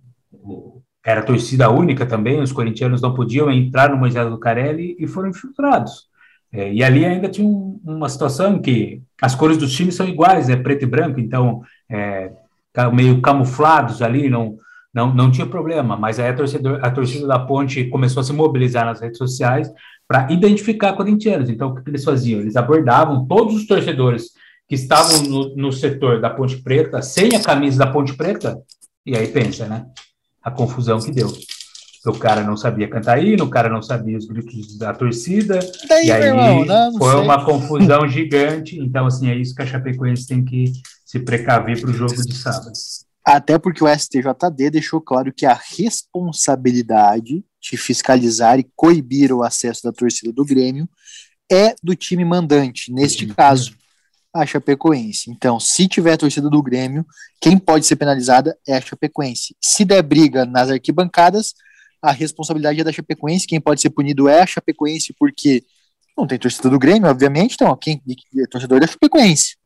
era 1.05 1.23
torcida 1.23 1.71
única 1.71 2.07
também, 2.07 2.41
os 2.41 2.53
corintianos 2.53 3.03
não 3.03 3.15
podiam 3.15 3.51
entrar 3.51 3.91
no 3.91 3.97
Moisés 3.97 4.29
do 4.29 4.39
Carelli 4.39 4.97
e 4.99 5.07
foram 5.07 5.29
infiltrados. 5.29 6.09
É, 6.53 6.73
e 6.73 6.83
ali 6.85 7.05
ainda 7.05 7.29
tinha 7.29 7.47
um, 7.47 7.81
uma 7.85 8.09
situação 8.09 8.61
que 8.61 9.03
as 9.21 9.35
cores 9.35 9.59
dos 9.59 9.73
times 9.73 9.97
são 9.97 10.07
iguais, 10.07 10.49
é 10.49 10.57
preto 10.57 10.85
e 10.85 10.87
branco, 10.87 11.21
então 11.21 11.63
é, 11.91 12.31
meio 12.93 13.21
camuflados 13.21 14.01
ali, 14.01 14.31
não, 14.31 14.57
não, 14.95 15.13
não 15.13 15.31
tinha 15.31 15.47
problema, 15.47 15.97
mas 15.97 16.21
aí 16.21 16.29
a, 16.29 16.35
torcedor, 16.35 16.79
a 16.81 16.91
torcida 16.91 17.27
da 17.27 17.39
Ponte 17.39 17.85
começou 17.87 18.21
a 18.21 18.25
se 18.25 18.33
mobilizar 18.33 18.85
nas 18.85 19.01
redes 19.01 19.19
sociais 19.19 19.69
para 20.07 20.31
identificar 20.31 20.93
corintianos. 20.93 21.51
Então, 21.51 21.71
o 21.71 21.75
que, 21.75 21.83
que, 21.83 21.91
eles 21.91 22.05
faziam? 22.05 22.41
Eles 22.41 22.55
abordavam 22.55 23.27
todos 23.27 23.57
os 23.57 23.67
torcedores 23.67 24.31
que 24.69 24.77
estavam 24.77 25.23
no, 25.23 25.57
no 25.57 25.73
setor 25.73 26.21
da 26.21 26.31
Ponte 26.31 26.63
Preta, 26.63 27.03
sem 27.03 27.35
a 27.35 27.43
camisa 27.43 27.79
da 27.79 27.91
Ponte 27.91 28.15
Preta, 28.15 28.57
e 29.05 29.17
aí 29.17 29.27
pensa, 29.27 29.67
né? 29.67 29.85
A 30.41 30.51
confusão 30.51 31.01
que 31.01 31.11
deu. 31.11 31.31
O 32.07 32.19
cara 32.19 32.43
não 32.43 32.57
sabia 32.57 32.87
cantar 32.87 33.23
hino, 33.23 33.45
o 33.45 33.51
cara 33.51 33.69
não 33.69 33.81
sabia 33.81 34.17
os 34.17 34.27
gritos 34.27 34.77
da 34.77 34.93
torcida, 34.93 35.59
Daí, 35.89 36.07
e 36.07 36.13
aí 36.13 36.23
irmão, 36.25 36.65
não, 36.65 36.93
não 36.93 36.99
foi 36.99 37.13
sei. 37.13 37.21
uma 37.21 37.45
confusão 37.45 38.07
gigante. 38.07 38.79
Então, 38.79 39.07
assim, 39.07 39.31
é 39.31 39.35
isso 39.35 39.55
que 39.55 39.63
a 39.63 39.67
Chapecoense 39.67 40.29
tem 40.29 40.45
que 40.45 40.71
se 41.05 41.19
precaver 41.19 41.81
para 41.81 41.91
o 41.91 41.95
jogo 41.95 42.15
de 42.15 42.35
sábado. 42.35 42.73
Até 43.25 43.59
porque 43.59 43.83
o 43.83 43.89
STJD 43.89 44.71
deixou 44.71 45.01
claro 45.01 45.33
que 45.33 45.47
a 45.47 45.55
responsabilidade 45.55 47.43
de 47.61 47.77
fiscalizar 47.77 48.59
e 48.59 48.71
coibir 48.77 49.33
o 49.33 49.43
acesso 49.43 49.83
da 49.83 49.93
torcida 49.93 50.31
do 50.31 50.45
Grêmio 50.45 50.87
é 51.51 51.75
do 51.83 51.95
time 51.97 52.25
mandante, 52.25 52.93
neste 52.93 53.25
uhum. 53.25 53.35
caso, 53.35 53.75
a 54.35 54.45
Chapecoense. 54.45 55.31
Então, 55.31 55.59
se 55.59 55.89
tiver 55.89 56.13
a 56.13 56.19
torcida 56.19 56.51
do 56.51 56.63
Grêmio, 56.63 57.07
quem 57.41 57.57
pode 57.57 57.87
ser 57.87 57.97
penalizada 57.97 58.59
é 58.67 58.77
a 58.77 58.81
Chapecoense. 58.81 59.57
Se 59.63 59.85
der 59.85 60.03
briga 60.03 60.45
nas 60.45 60.69
arquibancadas, 60.69 61.55
a 62.03 62.11
responsabilidade 62.11 62.81
é 62.81 62.85
da 62.85 62.93
Chapecoense, 62.93 63.47
quem 63.47 63.61
pode 63.61 63.81
ser 63.81 63.91
punido 63.91 64.29
é 64.29 64.43
a 64.43 64.47
Chapecoense, 64.47 65.15
porque 65.19 65.65
não 66.17 66.27
tem 66.27 66.39
torcida 66.39 66.69
do 66.69 66.79
Grêmio, 66.79 67.09
obviamente, 67.09 67.55
então 67.55 67.75
quem 67.77 68.03
é 68.39 68.47
torcedor 68.47 68.81
da 68.81 68.87
Chapecoense. 68.87 69.57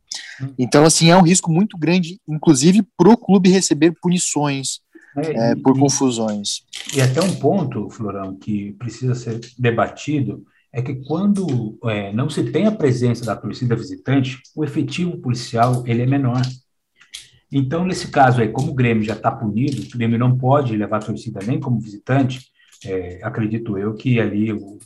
Hum. 0.41 0.55
Então, 0.59 0.85
assim, 0.85 1.11
é 1.11 1.17
um 1.17 1.23
risco 1.23 1.51
muito 1.51 1.77
grande, 1.77 2.21
inclusive, 2.29 2.83
para 2.97 3.11
o 3.11 3.17
clube 3.17 3.51
receber 3.51 3.93
punições 4.01 4.81
é, 5.17 5.51
é, 5.51 5.57
por 5.57 5.77
e, 5.77 5.81
confusões. 5.81 6.63
E 6.95 7.01
até 7.01 7.21
um 7.21 7.35
ponto, 7.37 7.91
Florão, 7.91 8.35
que 8.37 8.73
precisa 8.73 9.15
ser 9.15 9.41
debatido 9.59 10.45
é 10.73 10.83
que 10.83 10.97
quando 10.97 11.79
é, 11.85 12.13
não 12.13 12.29
se 12.29 12.45
tem 12.45 12.67
a 12.67 12.73
presença 12.73 13.25
da 13.25 13.35
torcida 13.35 13.75
visitante, 13.75 14.39
o 14.55 14.65
efetivo 14.65 15.17
policial 15.19 15.83
ele 15.87 16.03
é 16.03 16.07
menor. 16.07 16.43
Então, 17.51 17.87
nesse 17.87 18.09
caso 18.09 18.41
aí, 18.41 18.49
como 18.49 18.73
o 18.73 18.75
Grêmio 18.75 19.03
já 19.03 19.15
está 19.15 19.31
punido, 19.31 19.83
o 19.83 19.97
Grêmio 19.97 20.19
não 20.19 20.37
pode 20.37 20.77
levar 20.77 20.99
a 20.99 21.07
torcida 21.07 21.41
nem 21.47 21.59
como 21.59 21.81
visitante, 21.81 22.51
é, 22.85 23.19
acredito 23.23 23.79
eu 23.79 23.95
que 23.95 24.21
ali 24.21 24.53
o 24.53 24.79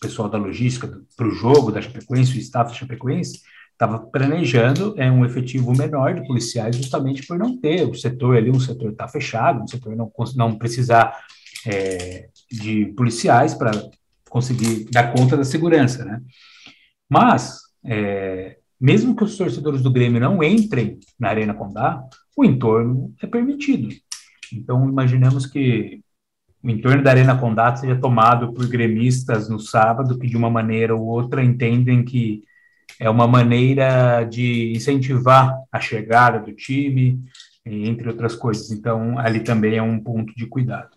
pessoal 0.00 0.28
da 0.28 0.38
logística 0.38 1.00
para 1.16 1.28
o 1.28 1.30
jogo 1.30 1.70
da 1.70 1.82
Chapecoense, 1.82 2.36
o 2.36 2.40
staff 2.40 2.70
da 2.70 2.76
Chapecoense, 2.76 3.42
estava 3.76 3.98
planejando 3.98 4.94
é, 4.96 5.10
um 5.10 5.24
efetivo 5.24 5.76
menor 5.76 6.14
de 6.14 6.26
policiais 6.26 6.76
justamente 6.76 7.26
por 7.26 7.38
não 7.38 7.58
ter 7.58 7.86
o 7.86 7.94
setor 7.94 8.36
ali, 8.36 8.50
um 8.50 8.58
setor 8.58 8.90
está 8.90 9.06
fechado, 9.06 9.62
um 9.62 9.68
setor 9.68 9.94
não, 9.94 10.10
não 10.34 10.56
precisar 10.56 11.14
é, 11.66 12.30
de 12.50 12.86
policiais 12.96 13.52
para 13.52 13.70
conseguir 14.30 14.88
dar 14.90 15.12
conta 15.12 15.36
da 15.36 15.44
segurança, 15.44 16.04
né? 16.04 16.22
Mas, 17.08 17.60
é, 17.84 18.56
mesmo 18.80 19.14
que 19.14 19.24
os 19.24 19.36
torcedores 19.36 19.82
do 19.82 19.92
Grêmio 19.92 20.20
não 20.20 20.42
entrem 20.42 20.98
na 21.18 21.28
Arena 21.28 21.54
Condá, 21.54 22.02
o 22.34 22.44
entorno 22.44 23.14
é 23.22 23.26
permitido. 23.26 23.88
Então, 24.52 24.88
imaginemos 24.88 25.46
que 25.46 26.00
o 26.62 26.70
entorno 26.70 27.02
da 27.02 27.10
Arena 27.10 27.38
Condá 27.38 27.76
seja 27.76 27.96
tomado 27.96 28.52
por 28.54 28.66
gremistas 28.68 29.50
no 29.50 29.60
sábado, 29.60 30.18
que 30.18 30.26
de 30.26 30.36
uma 30.36 30.50
maneira 30.50 30.94
ou 30.96 31.06
outra 31.06 31.44
entendem 31.44 32.04
que 32.04 32.42
é 32.98 33.08
uma 33.10 33.26
maneira 33.26 34.24
de 34.24 34.72
incentivar 34.72 35.54
a 35.70 35.80
chegada 35.80 36.40
do 36.40 36.52
time, 36.52 37.22
entre 37.64 38.08
outras 38.08 38.34
coisas. 38.34 38.70
Então, 38.70 39.18
ali 39.18 39.40
também 39.40 39.76
é 39.76 39.82
um 39.82 39.98
ponto 39.98 40.34
de 40.34 40.46
cuidado. 40.46 40.96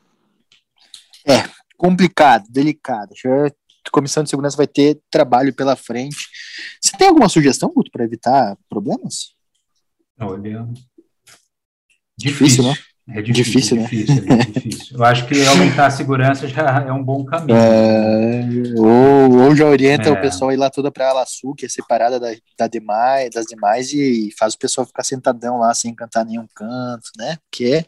É, 1.28 1.44
complicado, 1.78 2.46
delicado. 2.50 3.14
A 3.26 3.92
comissão 3.92 4.24
de 4.24 4.30
segurança 4.30 4.58
vai 4.58 4.68
ter 4.68 5.00
trabalho 5.10 5.54
pela 5.54 5.76
frente. 5.76 6.28
Você 6.82 6.96
tem 6.98 7.08
alguma 7.08 7.30
sugestão, 7.30 7.74
Guto, 7.74 7.92
para 7.92 8.04
evitar 8.04 8.58
problemas? 8.70 9.34
Olha, 10.20 10.68
difícil, 12.18 12.64
difícil 12.64 12.64
né? 12.64 12.74
É 13.12 13.22
difícil, 13.22 13.78
difícil, 13.78 13.78
né? 13.78 13.84
Difícil, 13.84 14.24
é 14.28 14.46
difícil. 14.46 14.98
Eu 14.98 15.04
acho 15.04 15.26
que 15.26 15.46
aumentar 15.46 15.88
a 15.88 15.92
segurança 15.92 16.48
já 16.48 16.86
é 16.88 16.92
um 16.92 17.04
bom 17.04 17.26
caminho. 17.26 17.58
É, 17.58 18.48
ou, 18.78 19.46
ou 19.46 19.56
já 19.56 19.66
orienta 19.66 20.10
é. 20.10 20.12
o 20.12 20.22
pessoal 20.22 20.52
ir 20.52 20.58
lá 20.58 20.70
toda 20.70 20.92
para 20.92 21.08
a 21.08 21.10
Ala 21.10 21.26
Sul, 21.26 21.56
que 21.56 21.66
é 21.66 21.70
separada 21.70 22.20
da, 22.20 22.28
da 22.58 22.68
demais, 22.68 23.32
das 23.32 23.46
demais, 23.46 23.92
e 23.94 24.30
faz 24.38 24.54
o 24.54 24.60
pessoal 24.60 24.86
ficar 24.86 25.04
sentadão 25.04 25.58
lá 25.58 25.74
sem 25.74 25.94
cantar 25.96 26.24
nenhum 26.24 26.48
canto, 26.56 27.10
né? 27.18 27.38
Porque 27.50 27.66
é. 27.66 27.86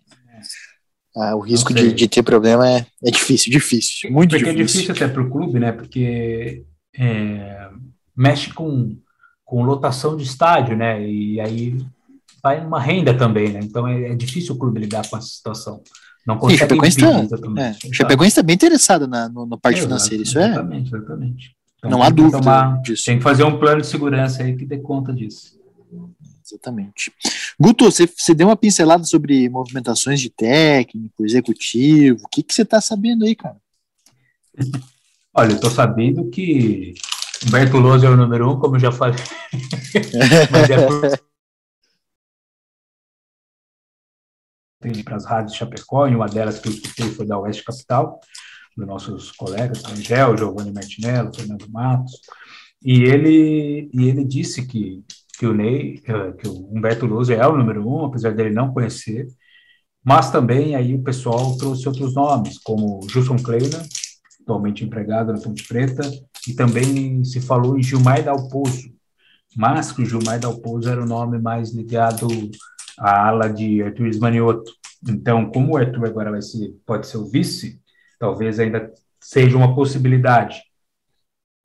Ah, 1.16 1.36
o 1.36 1.40
risco 1.42 1.74
de, 1.74 1.92
de, 1.92 2.08
ter 2.08 2.24
problema 2.24 2.68
é, 2.70 2.86
é 3.04 3.12
difícil, 3.12 3.52
difícil, 3.52 4.10
muito 4.10 4.30
Porque 4.30 4.46
difícil. 4.46 4.62
é 4.62 4.66
difícil 4.66 4.96
até 4.96 5.14
para 5.14 5.22
o 5.22 5.30
clube, 5.30 5.60
né? 5.60 5.74
Porque 5.74 6.64
é, 6.98 7.70
mexe 8.16 8.54
com, 8.54 8.98
com 9.44 9.64
lotação 9.64 10.16
de 10.16 10.24
estádio, 10.24 10.78
né? 10.78 11.06
E 11.06 11.40
aí 11.42 11.78
vai 12.44 12.66
uma 12.66 12.80
renda 12.80 13.14
também, 13.14 13.50
né? 13.50 13.60
Então 13.64 13.88
é, 13.88 14.12
é 14.12 14.16
difícil 14.16 14.56
o 14.56 14.58
clube 14.58 14.80
lidar 14.80 15.08
com 15.08 15.18
essa 15.18 15.28
situação. 15.28 15.82
Não 16.26 16.38
consegue 16.38 16.56
e 16.56 16.60
Chapecoense 16.60 16.98
está 16.98 17.62
é, 17.62 17.94
Chapecoense 17.94 18.36
tá 18.36 18.44
bem 18.44 18.54
interessado 18.54 19.08
na 19.08 19.28
no, 19.28 19.46
no 19.46 19.58
parte 19.58 19.80
é, 19.80 19.84
financeira, 19.84 20.24
isso 20.24 20.38
exatamente, 20.38 20.94
é? 20.94 20.98
Exatamente, 20.98 21.56
Então, 21.78 21.92
não 21.92 22.04
há 22.04 22.10
dúvida 22.10 22.40
tomar, 22.40 22.82
disso. 22.82 23.06
Tem 23.06 23.18
que 23.18 23.24
fazer 23.24 23.44
um 23.44 23.58
plano 23.58 23.82
de 23.82 23.88
segurança 23.88 24.44
aí 24.44 24.56
que 24.56 24.66
dê 24.66 24.78
conta 24.78 25.12
disso. 25.14 25.60
Exatamente. 26.46 27.12
Guto, 27.60 27.86
você, 27.86 28.06
você 28.06 28.34
deu 28.34 28.48
uma 28.48 28.56
pincelada 28.56 29.04
sobre 29.04 29.50
movimentações 29.50 30.20
de 30.20 30.30
técnico, 30.30 31.26
executivo. 31.26 32.20
O 32.24 32.28
que, 32.28 32.44
que 32.44 32.54
você 32.54 32.64
está 32.64 32.82
sabendo 32.82 33.26
aí, 33.26 33.36
cara? 33.36 33.58
Olha, 35.34 35.52
eu 35.52 35.56
estou 35.56 35.72
sabendo 35.72 36.30
que 36.30 36.94
Humberto 37.48 37.78
Lousa 37.78 38.06
é 38.06 38.10
o 38.10 38.18
número 38.18 38.52
um, 38.52 38.60
como 38.60 38.76
eu 38.76 38.80
já 38.80 38.92
falei. 38.92 39.20
Mas 40.52 40.70
é 40.70 40.86
por 40.86 41.31
para 45.04 45.16
as 45.16 45.26
rádios 45.26 45.56
Chapecó, 45.56 46.08
e 46.08 46.16
uma 46.16 46.28
delas 46.28 46.60
que 46.60 46.68
eu 46.68 46.74
escutei 46.74 47.10
foi 47.12 47.26
da 47.26 47.38
Oeste 47.38 47.64
Capital, 47.64 48.20
dos 48.76 48.88
nossos 48.88 49.32
colegas, 49.32 49.84
Angel, 49.86 50.38
Giovanni 50.38 50.72
Martinello, 50.72 51.34
Fernando 51.34 51.70
Matos, 51.70 52.20
e 52.84 53.04
ele, 53.04 53.90
e 53.94 54.08
ele 54.08 54.26
disse 54.26 54.66
que, 54.66 55.04
que 55.38 55.46
o 55.46 55.54
Ney, 55.54 56.02
eh, 56.06 56.32
que 56.34 56.48
o 56.48 56.68
Humberto 56.76 57.06
Lousa 57.06 57.34
é 57.34 57.46
o 57.46 57.56
número 57.56 57.88
um, 57.88 58.06
apesar 58.06 58.34
dele 58.34 58.50
não 58.50 58.74
conhecer, 58.74 59.28
mas 60.04 60.32
também 60.32 60.76
aí 60.76 60.96
o 60.96 61.04
pessoal 61.04 61.56
trouxe 61.58 61.88
outros 61.88 62.16
nomes, 62.16 62.58
como 62.58 63.08
Gilson 63.08 63.38
Kleina, 63.38 63.84
atualmente 64.42 64.84
empregado 64.84 65.32
na 65.32 65.40
Ponte 65.40 65.68
Preta, 65.68 66.02
e 66.48 66.54
também 66.54 67.24
se 67.24 67.40
falou 67.40 67.78
em 67.78 67.84
Gilmar 67.84 68.24
Dalpozo, 68.24 68.92
mas 69.56 69.92
que 69.92 70.02
o 70.02 70.06
Gilmar 70.06 70.40
Dalpozo 70.40 70.90
era 70.90 71.04
o 71.04 71.08
nome 71.08 71.40
mais 71.40 71.72
ligado 71.72 72.28
a 72.98 73.28
ala 73.28 73.50
de 73.50 73.82
Arthur 73.82 74.08
Esmanioto. 74.08 74.72
Então, 75.08 75.50
como 75.50 75.74
o 75.74 75.78
Arthur 75.78 76.06
agora 76.06 76.32
vai 76.32 76.42
ser, 76.42 76.76
pode 76.86 77.08
ser 77.08 77.18
o 77.18 77.30
vice, 77.30 77.82
talvez 78.20 78.60
ainda 78.60 78.92
seja 79.20 79.58
uma 79.58 79.76
possibilidade. 79.76 80.62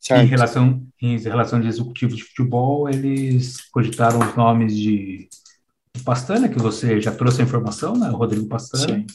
Certo. 0.01 0.23
Em 0.23 0.27
relação, 0.27 0.87
em 1.03 1.19
relação 1.19 1.61
de 1.61 1.69
executivo 1.69 2.15
de 2.15 2.23
futebol, 2.23 2.89
eles 2.89 3.69
cogitaram 3.71 4.21
os 4.21 4.37
nomes 4.37 4.77
de 4.77 5.29
Pastana, 6.05 6.49
que 6.49 6.59
você 6.59 7.01
já 7.01 7.11
trouxe 7.11 7.41
a 7.41 7.45
informação, 7.45 7.97
né? 7.97 8.09
O 8.11 8.17
Rodrigo 8.17 8.47
Pastana, 8.47 8.99
Sim. 8.99 9.07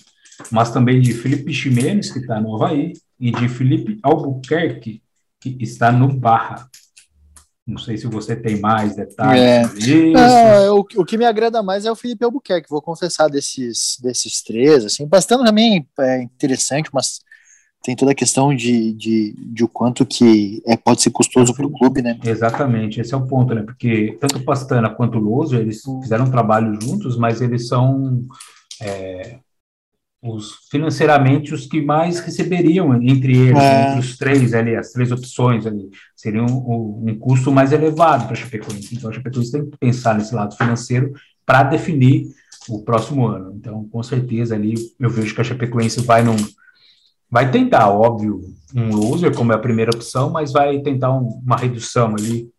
mas 0.52 0.72
também 0.72 1.00
de 1.00 1.14
Felipe 1.14 1.54
Ximenes, 1.54 2.12
que 2.12 2.20
está 2.20 2.42
no 2.42 2.56
Havaí, 2.56 2.94
e 3.20 3.32
de 3.32 3.48
Felipe 3.48 4.00
Albuquerque, 4.02 5.02
que 5.40 5.58
está 5.60 5.92
no 5.92 6.12
Barra. 6.12 6.68
Não 7.72 7.78
sei 7.78 7.98
se 7.98 8.06
você 8.06 8.36
tem 8.36 8.60
mais 8.60 8.96
detalhes. 8.96 9.42
É. 9.42 9.64
Isso. 9.78 10.18
Ah, 10.18 10.74
o, 10.74 10.80
o, 10.80 11.06
que 11.06 11.18
me 11.18 11.26
agrada 11.26 11.64
mais 11.64 11.86
é 11.86 11.92
o 11.92 11.96
Felipe 11.96 12.26
Albuquerque, 12.26 12.70
vou 12.70 12.82
confessar 12.82 13.30
desses, 13.30 13.98
desses 14.02 14.44
três. 14.44 14.86
Assim, 14.86 15.08
Pastano 15.08 15.46
também 15.46 15.88
é 16.00 16.22
interessante, 16.22 16.90
mas 16.94 17.22
tem 17.84 17.96
toda 17.96 18.12
a 18.12 18.16
questão 18.16 18.54
de, 18.54 18.94
de, 18.94 19.34
de 19.38 19.64
o 19.64 19.68
quanto 19.68 20.06
que 20.06 20.62
é, 20.68 20.76
pode 20.78 21.02
ser 21.02 21.10
custoso 21.10 21.54
para 21.54 21.66
o 21.66 21.72
clube, 21.72 22.02
né? 22.02 22.20
Exatamente, 22.24 23.02
esse 23.02 23.14
é 23.14 23.18
o 23.18 23.26
ponto, 23.26 23.56
né? 23.56 23.64
Porque 23.64 24.18
tanto 24.20 24.38
o 24.38 24.44
Pastana 24.44 24.90
quanto 24.90 25.18
o 25.18 25.22
Loso, 25.22 25.56
eles 25.56 25.82
fizeram 26.02 26.26
um 26.26 26.32
trabalho 26.32 26.78
juntos, 26.80 27.18
mas 27.18 27.42
eles 27.42 27.68
são 27.68 28.26
é, 28.82 29.40
os 30.22 30.68
financeiramente 30.70 31.54
os 31.54 31.66
que 31.66 31.82
mais 31.82 32.20
receberiam 32.20 32.94
entre 33.02 33.36
eles, 33.36 33.58
é. 33.58 33.88
entre 33.88 34.00
os 34.00 34.18
três 34.18 34.54
ali, 34.54 34.76
as 34.76 34.92
três 34.92 35.12
opções 35.12 35.66
ali, 35.66 35.90
seriam 36.16 36.46
um, 36.46 37.10
um 37.10 37.18
custo 37.18 37.52
mais 37.52 37.72
elevado 37.72 38.26
para 38.26 38.34
a 38.34 38.36
Chapecoense. 38.36 38.96
Então 38.96 39.10
a 39.10 39.14
Chapecoense 39.14 39.52
tem 39.52 39.70
que 39.70 39.78
pensar 39.78 40.16
nesse 40.16 40.36
lado 40.36 40.56
financeiro 40.56 41.12
para 41.44 41.64
definir 41.64 42.28
o 42.70 42.84
próximo 42.84 43.26
ano. 43.26 43.56
Então, 43.56 43.84
com 43.90 44.04
certeza 44.04 44.54
ali 44.54 44.76
eu 45.00 45.10
vejo 45.10 45.34
que 45.34 45.42
a 45.42 45.44
Chapecoense 45.44 46.02
vai 46.02 46.24
num 46.24 46.38
vai 47.30 47.50
tentar, 47.50 47.90
óbvio, 47.90 48.42
um 48.76 48.90
loser 48.94 49.34
como 49.34 49.54
é 49.54 49.56
a 49.56 49.60
primeira 49.60 49.92
opção, 49.92 50.30
mas 50.30 50.52
vai 50.52 50.80
tentar 50.82 51.14
um, 51.18 51.42
uma 51.44 51.56
redução 51.56 52.14
ali 52.14 52.50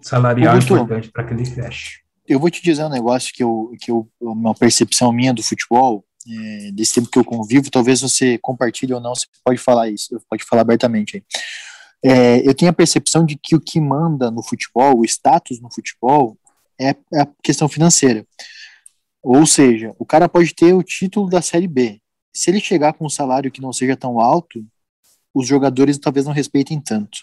salarial 0.00 0.58
importante 0.58 1.10
para 1.10 1.22
que 1.22 1.34
ele 1.34 1.44
feche. 1.44 2.00
Eu 2.26 2.40
vou 2.40 2.50
te 2.50 2.62
dizer 2.62 2.84
um 2.84 2.88
negócio 2.88 3.32
que 3.32 3.44
eu 3.44 3.72
que 3.80 3.90
eu 3.90 4.08
uma 4.20 4.54
percepção 4.54 5.12
minha 5.12 5.32
do 5.32 5.42
futebol 5.42 6.04
é, 6.28 6.70
desse 6.72 6.94
tempo 6.94 7.08
que 7.08 7.18
eu 7.18 7.24
convivo, 7.24 7.70
talvez 7.70 8.00
você 8.00 8.38
compartilhe 8.38 8.94
ou 8.94 9.00
não, 9.00 9.14
você 9.14 9.26
pode 9.44 9.58
falar 9.58 9.90
isso, 9.90 10.20
pode 10.28 10.44
falar 10.44 10.62
abertamente 10.62 11.16
aí. 11.16 11.22
É, 12.04 12.48
eu 12.48 12.54
tenho 12.54 12.70
a 12.70 12.74
percepção 12.74 13.24
de 13.24 13.36
que 13.36 13.54
o 13.54 13.60
que 13.60 13.80
manda 13.80 14.30
no 14.30 14.42
futebol, 14.42 14.98
o 14.98 15.04
status 15.04 15.60
no 15.60 15.72
futebol, 15.72 16.36
é, 16.80 16.90
é 17.12 17.20
a 17.20 17.28
questão 17.42 17.68
financeira. 17.68 18.26
Ou 19.22 19.46
seja, 19.46 19.94
o 19.98 20.04
cara 20.04 20.28
pode 20.28 20.52
ter 20.54 20.74
o 20.74 20.82
título 20.82 21.28
da 21.28 21.40
Série 21.40 21.68
B. 21.68 22.00
Se 22.34 22.50
ele 22.50 22.60
chegar 22.60 22.92
com 22.94 23.06
um 23.06 23.10
salário 23.10 23.52
que 23.52 23.60
não 23.60 23.72
seja 23.72 23.96
tão 23.96 24.18
alto, 24.18 24.64
os 25.32 25.46
jogadores 25.46 25.98
talvez 25.98 26.26
não 26.26 26.32
respeitem 26.32 26.80
tanto. 26.80 27.18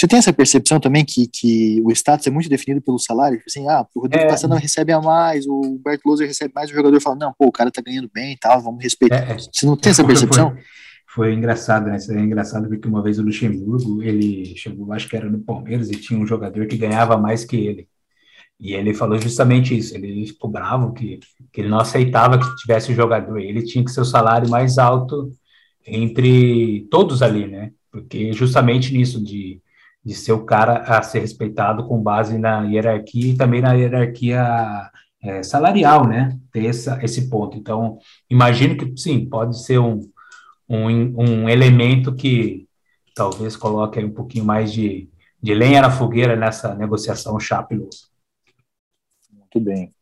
Você 0.00 0.08
tem 0.08 0.18
essa 0.18 0.32
percepção 0.32 0.80
também 0.80 1.04
que, 1.04 1.26
que 1.26 1.82
o 1.84 1.92
status 1.92 2.26
é 2.26 2.30
muito 2.30 2.48
definido 2.48 2.80
pelo 2.80 2.98
salário? 2.98 3.36
Tipo 3.36 3.50
assim, 3.50 3.68
ah, 3.68 3.86
o 3.94 4.00
Rodrigo 4.00 4.24
é, 4.24 4.28
Passana 4.28 4.58
recebe 4.58 4.94
a 4.94 4.98
mais, 4.98 5.46
o 5.46 5.60
Humberto 5.60 6.08
Loser 6.08 6.26
recebe 6.26 6.54
mais, 6.54 6.70
o 6.70 6.74
jogador 6.74 6.98
fala, 7.02 7.16
não, 7.16 7.34
pô, 7.38 7.48
o 7.48 7.52
cara 7.52 7.70
tá 7.70 7.82
ganhando 7.82 8.10
bem 8.10 8.32
e 8.32 8.38
tal, 8.38 8.62
vamos 8.62 8.82
respeitar. 8.82 9.28
É, 9.28 9.32
é. 9.32 9.36
Você 9.36 9.66
não 9.66 9.76
tem 9.76 9.90
essa 9.90 10.02
percepção? 10.02 10.52
Foi, 10.52 11.26
foi 11.26 11.34
engraçado, 11.34 11.84
né? 11.84 11.98
Isso 11.98 12.10
é 12.12 12.18
engraçado 12.18 12.66
porque 12.66 12.88
uma 12.88 13.02
vez 13.02 13.18
o 13.18 13.22
Luxemburgo, 13.22 14.02
ele 14.02 14.56
chegou, 14.56 14.90
acho 14.94 15.06
que 15.06 15.14
era 15.14 15.28
no 15.28 15.40
Palmeiras, 15.40 15.90
e 15.90 15.96
tinha 15.96 16.18
um 16.18 16.26
jogador 16.26 16.66
que 16.66 16.78
ganhava 16.78 17.18
mais 17.18 17.44
que 17.44 17.56
ele. 17.56 17.86
E 18.58 18.72
ele 18.72 18.94
falou 18.94 19.18
justamente 19.18 19.76
isso, 19.76 19.94
ele 19.94 20.26
ficou 20.26 20.48
bravo 20.48 20.94
que, 20.94 21.20
que 21.52 21.60
ele 21.60 21.68
não 21.68 21.78
aceitava 21.78 22.38
que 22.38 22.56
tivesse 22.56 22.90
o 22.90 22.94
jogador, 22.94 23.38
ele 23.38 23.62
tinha 23.64 23.84
que 23.84 23.90
ser 23.90 24.00
o 24.00 24.06
salário 24.06 24.48
mais 24.48 24.78
alto 24.78 25.30
entre 25.86 26.88
todos 26.90 27.20
ali, 27.20 27.46
né? 27.46 27.70
Porque 27.90 28.32
justamente 28.32 28.94
nisso 28.94 29.22
de, 29.22 29.60
de 30.04 30.14
ser 30.14 30.32
o 30.32 30.44
cara 30.44 30.78
a 30.78 31.02
ser 31.02 31.20
respeitado 31.20 31.86
com 31.86 32.02
base 32.02 32.38
na 32.38 32.62
hierarquia 32.62 33.32
e 33.32 33.36
também 33.36 33.60
na 33.60 33.74
hierarquia 33.74 34.90
é, 35.22 35.42
salarial, 35.42 36.06
né? 36.06 36.38
Ter 36.50 36.66
essa, 36.66 36.98
esse 37.02 37.28
ponto. 37.28 37.56
Então, 37.56 37.98
imagino 38.28 38.76
que 38.76 38.96
sim, 38.96 39.26
pode 39.26 39.62
ser 39.62 39.78
um, 39.78 40.00
um, 40.68 40.88
um 41.22 41.48
elemento 41.48 42.14
que 42.14 42.66
talvez 43.14 43.56
coloque 43.56 44.02
um 44.02 44.12
pouquinho 44.12 44.44
mais 44.44 44.72
de, 44.72 45.08
de 45.42 45.54
lenha 45.54 45.82
na 45.82 45.90
fogueira 45.90 46.34
nessa 46.36 46.74
negociação 46.74 47.38
Chape 47.38 47.74
Muito 47.76 49.60
bem. 49.60 49.92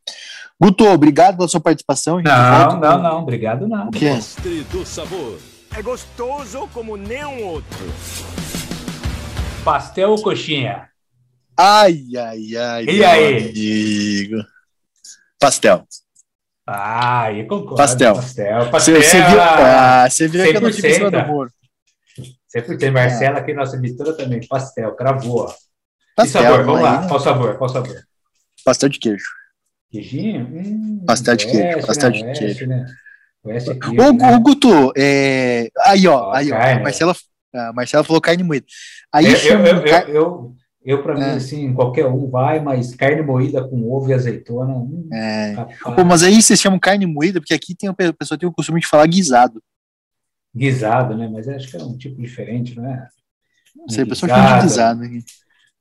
Guto, 0.61 0.84
obrigado 0.84 1.37
pela 1.37 1.48
sua 1.48 1.61
participação. 1.61 2.20
Não, 2.20 2.80
não, 2.80 3.02
não, 3.02 3.22
obrigado. 3.22 3.64
O 3.64 3.90
quê? 3.90 4.18
do 4.70 4.84
sabor. 4.84 5.38
É 5.76 5.82
gostoso 5.82 6.68
como 6.72 6.96
nenhum 6.96 7.44
outro. 7.44 8.38
Pastel 9.72 10.11
ou 10.11 10.22
coxinha? 10.22 10.88
Ai, 11.57 12.04
ai, 12.16 12.57
ai. 12.57 12.85
E 12.85 13.04
aí? 13.04 13.48
Amigo. 13.50 14.44
Pastel. 15.38 15.87
Ah, 16.66 17.31
eu 17.33 17.46
concordo. 17.46 17.76
Pastel. 17.76 18.14
Pastel. 18.14 18.70
Pastel. 18.70 19.02
Você, 19.02 19.16
viu, 19.22 19.40
ah, 19.40 20.09
você 20.09 20.28
viu 20.28 20.42
que 20.50 20.57
eu 20.57 20.61
não 20.62 20.70
tive 20.70 20.88
em 20.88 20.92
100%. 20.92 20.94
cima 20.94 21.11
do 21.11 21.26
muro. 21.26 21.50
Sempre 22.46 22.78
tem 22.78 22.90
Marcela 22.90 23.38
aqui, 23.40 23.52
nossa 23.52 23.76
mistura 23.76 24.14
também. 24.16 24.40
Pastel, 24.46 24.94
cravou. 24.96 25.42
ó. 25.48 25.54
Pastel, 26.16 26.40
e 26.40 26.44
sabor? 26.44 26.64
Vamos 26.64 26.81
lá. 26.81 27.00
né? 27.02 27.09
Qual 27.09 27.20
sabor? 27.20 27.59
Qual 27.59 27.68
sabor? 27.68 27.96
Pastel 28.64 28.88
de 28.88 28.98
queijo. 28.98 29.24
Queijinho? 29.90 30.46
Hum, 30.46 31.04
Pastel 31.07 31.37
de 31.37 31.46
queijo, 31.46 31.62
oeste, 31.76 31.87
pastel 31.87 32.11
né? 32.11 32.16
de 32.16 32.24
Oeste, 32.24 32.44
queijo. 32.44 32.66
Né? 32.66 32.87
Oeste 33.44 33.70
aqui, 33.70 33.88
Ô, 34.00 34.12
né? 34.12 34.35
ô, 34.35 34.40
Guto, 34.40 34.92
é... 34.96 35.68
aí, 35.87 36.07
ó, 36.09 36.20
Ó, 36.28 36.35
aí, 36.35 36.50
ó, 36.52 36.57
carne, 36.57 36.81
a 36.81 36.83
Marcela, 36.83 37.14
a 37.54 37.72
Marcela 37.72 38.04
falou 38.04 38.20
carne 38.20 38.42
moída. 38.42 38.66
Aí 39.12 39.26
Eu, 39.26 39.30
eu, 39.32 39.37
chama 39.38 39.68
eu, 39.68 39.84
car- 39.84 40.08
eu, 40.08 40.14
eu, 40.14 40.54
eu, 40.84 41.02
pra 41.02 41.14
mim, 41.14 41.22
É. 41.22 41.30
assim, 41.32 41.72
qualquer 41.74 42.06
um 42.06 42.28
vai, 42.30 42.61
mas 42.61 42.94
carne 42.94 43.22
moída 43.22 43.66
com 43.68 43.90
ovo 43.90 44.11
e 44.11 44.14
azeitona. 44.14 44.72
Hum, 44.74 45.08
É. 45.12 45.52
rapaz. 45.52 45.96
Pô, 45.96 46.04
mas 46.04 46.22
aí 46.22 46.40
vocês 46.42 46.61
chamam 46.61 46.78
carne 46.78 47.06
moída, 47.06 47.40
porque 47.40 47.54
aqui 47.54 47.74
tem, 47.74 47.88
o 47.88 47.92
a 47.98 48.12
pessoa 48.12 48.38
tem 48.38 48.48
o 48.48 48.52
costume 48.52 48.80
de 48.80 48.87
falar 48.87 49.06
guisado. 49.06 49.62
Guisado, 50.54 51.16
né? 51.16 51.28
Mas 51.32 51.48
acho 51.48 51.68
que 51.70 51.76
é 51.76 51.82
um 51.82 51.96
tipo 51.96 52.20
diferente, 52.20 52.74
não 52.76 52.87
é? 52.90 53.06
Não 53.76 53.88
sei, 53.88 54.04
a 54.04 54.06
pessoa 54.06 54.28
chama 54.30 54.56
de 54.58 54.62
guisado. 54.64 55.00
né? 55.00 55.20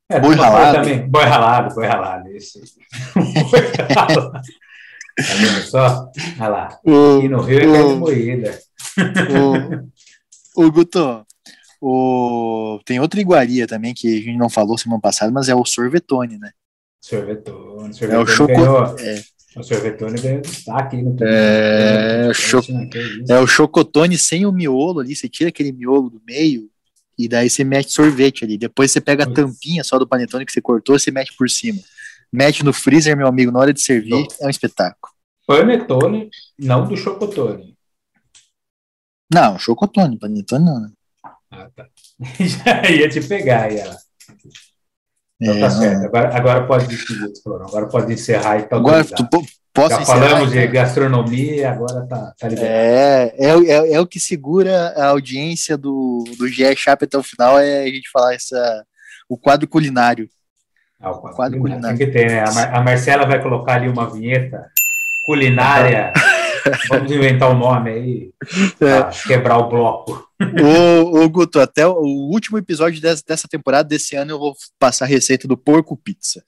É, 0.10 0.20
Boi 0.20 0.36
ralado. 0.36 0.78
Também. 0.78 1.08
Boi 1.10 1.24
ralado, 1.26 1.76
boi 1.76 1.86
ralado. 1.86 2.30
Esse. 2.30 2.62
boi 3.16 3.62
ralado. 3.96 4.32
Tá 4.32 5.34
vendo 5.36 5.62
só? 5.64 6.12
Olha 6.40 6.48
lá. 6.48 6.80
E 6.86 7.28
no 7.28 7.42
Rio 7.42 7.60
é 7.60 7.66
carne 7.74 7.96
moída. 7.96 8.60
ô, 10.56 10.64
ô, 10.64 10.72
Guto, 10.72 11.26
o... 11.82 12.80
tem 12.86 13.00
outra 13.00 13.20
iguaria 13.20 13.68
também 13.68 13.94
que 13.94 14.08
a 14.08 14.22
gente 14.22 14.38
não 14.38 14.50
falou 14.50 14.78
semana 14.78 15.02
passada, 15.02 15.32
mas 15.32 15.50
é 15.50 15.56
o 15.56 15.66
sorvetone, 15.66 16.38
né? 16.38 16.52
Sorvetone. 17.02 17.90
É 18.02 18.18
o 18.18 18.26
sorvetone 18.26 18.28
choco... 18.28 18.48
ganhou, 18.54 19.00
é, 19.00 19.24
o 19.56 19.64
sorvetone 19.64 20.22
ganhou 20.22 20.42
destaque 20.42 20.96
aí 20.98 21.04
no 21.04 21.16
É, 21.22 22.28
Né, 22.28 22.34
cho- 22.34 22.60
isso. 22.60 22.72
é 23.32 23.40
o 23.40 23.48
chocotone 23.48 24.18
sem 24.18 24.46
o 24.46 24.52
miolo 24.52 25.00
ali, 25.00 25.16
você 25.16 25.30
tira 25.30 25.50
aquele 25.50 25.72
miolo 25.72 26.10
do 26.10 26.22
meio 26.26 26.70
e 27.18 27.28
daí 27.28 27.50
você 27.50 27.64
mete 27.64 27.92
sorvete 27.92 28.44
ali. 28.44 28.58
Depois 28.58 28.92
você 28.92 29.02
pega 29.02 29.24
a 29.24 29.32
tampinha 29.32 29.84
só 29.84 29.98
do 29.98 30.08
panetone 30.08 30.46
que 30.46 30.52
você 30.52 30.62
cortou, 30.62 30.98
você 31.00 31.10
mete 31.12 31.36
por 31.36 31.50
cima. 31.50 31.80
Mete 32.32 32.64
no 32.64 32.74
freezer, 32.74 33.16
meu 33.16 33.26
amigo, 33.28 33.52
na 33.52 33.60
hora 33.60 33.74
de 33.74 33.82
servir, 33.82 34.28
é 34.40 34.46
um 34.46 34.50
espetáculo. 34.50 35.14
Panetone, 35.48 36.30
não 36.60 36.88
do 36.88 36.96
chocotone. 36.98 37.76
Não, 39.34 39.58
chocotone, 39.58 40.20
panetone 40.20 40.66
não. 40.66 40.80
né? 40.82 40.92
Ah, 41.58 41.70
tá. 41.76 41.88
Já 42.40 42.90
ia 42.90 43.10
te 43.10 43.22
pegar 43.22 43.72
ela. 43.72 43.98
Então 45.42 45.56
É, 45.56 45.60
tá 45.62 45.70
não. 45.70 45.80
certo. 45.82 46.06
Agora, 46.06 46.36
agora 46.38 46.68
pode 46.68 46.98
seguir, 46.98 47.34
Florão. 47.44 47.68
Agora 47.68 47.88
pode 47.88 48.14
encerrar 48.14 48.60
e 48.60 48.64
tá 48.64 48.76
Agora, 48.78 49.04
tu, 49.04 49.28
posso 49.74 49.96
Já 49.96 50.02
encerrar, 50.02 50.06
falamos 50.06 50.52
de 50.52 50.60
então? 50.60 50.72
gastronomia, 50.74 51.72
agora 51.72 52.06
tá, 52.08 52.34
tá 52.38 52.48
liberado. 52.48 52.74
É, 52.76 53.34
é, 53.38 53.56
o- 53.56 53.64
é, 53.66 53.92
é 53.94 54.00
o 54.00 54.08
que 54.08 54.20
segura 54.20 54.90
a 54.96 55.08
audiência 55.08 55.78
do, 55.78 56.24
do 56.38 56.48
GE 56.48 56.76
Chap 56.76 57.04
até 57.04 57.18
o 57.18 57.24
final, 57.24 57.60
é 57.60 57.84
a 57.84 57.88
gente 57.88 58.10
falar 58.12 58.34
essa, 58.34 58.84
o 59.30 59.38
quadro 59.38 59.68
culinário. 59.68 60.28
Ah, 61.00 61.12
o 61.12 61.20
quadro 61.20 61.36
quadro 61.36 61.60
culinário. 61.60 61.98
culinário. 61.98 61.98
Tem 61.98 62.08
que 62.08 62.12
ter, 62.14 62.28
né? 62.28 62.40
A, 62.44 62.52
Mar- 62.52 62.76
a 62.76 62.82
Marcela 62.84 63.26
vai 63.28 63.42
colocar 63.42 63.76
ali 63.76 63.88
uma 63.88 64.12
vinheta 64.12 64.66
culinária. 65.28 66.14
Vamos 66.90 67.12
inventar 67.12 67.52
um 67.52 67.60
nome 67.60 67.90
aí 67.90 68.32
pra 68.80 69.10
quebrar 69.28 69.58
o 69.58 69.70
bloco. 69.70 70.26
ô, 70.42 71.20
ô, 71.20 71.30
Guto, 71.30 71.60
até 71.60 71.86
o, 71.86 71.94
o 71.96 72.32
último 72.32 72.58
episódio 72.58 73.02
dessa, 73.02 73.24
dessa 73.28 73.48
temporada, 73.48 73.88
desse 73.88 74.16
ano, 74.16 74.32
eu 74.32 74.40
vou 74.40 74.56
passar 74.80 75.04
a 75.06 75.08
receita 75.08 75.48
do 75.48 75.58
porco 75.58 75.98
pizza. 75.98 76.44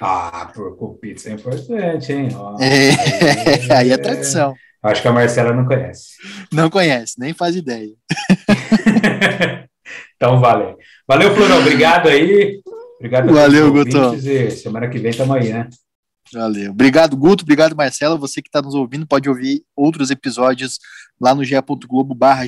Ah, 0.00 0.50
porco 0.54 0.98
pizza 1.00 1.30
é 1.30 1.32
importante, 1.32 2.12
hein? 2.12 2.28
Ó, 2.34 2.56
É, 2.60 3.72
aí 3.74 3.90
é 3.90 3.96
tradição. 3.96 4.54
Acho 4.82 5.02
que 5.02 5.08
a 5.08 5.12
Marcela 5.12 5.52
não 5.52 5.64
conhece. 5.64 6.08
Não 6.52 6.70
conhece, 6.70 7.14
nem 7.18 7.32
faz 7.34 7.56
ideia. 7.56 7.94
então, 10.16 10.38
valeu. 10.38 10.76
Valeu, 11.06 11.34
Florão. 11.34 11.58
Obrigado 11.60 12.08
aí. 12.08 12.60
Obrigado 12.98 13.30
a 13.30 13.32
Valeu, 13.32 13.72
Guto. 13.72 14.20
semana 14.50 14.88
que 14.88 14.98
vem 14.98 15.12
tamo 15.12 15.34
aí, 15.34 15.52
né? 15.52 15.68
Valeu. 16.32 16.70
Obrigado, 16.70 17.16
Guto. 17.16 17.44
Obrigado, 17.44 17.76
Marcela. 17.76 18.16
Você 18.16 18.42
que 18.42 18.48
está 18.48 18.60
nos 18.60 18.74
ouvindo 18.74 19.06
pode 19.06 19.28
ouvir 19.28 19.62
outros 19.74 20.10
episódios 20.10 20.78
lá 21.20 21.34
no 21.34 21.44
ge.globo 21.44 22.14
barra. 22.14 22.46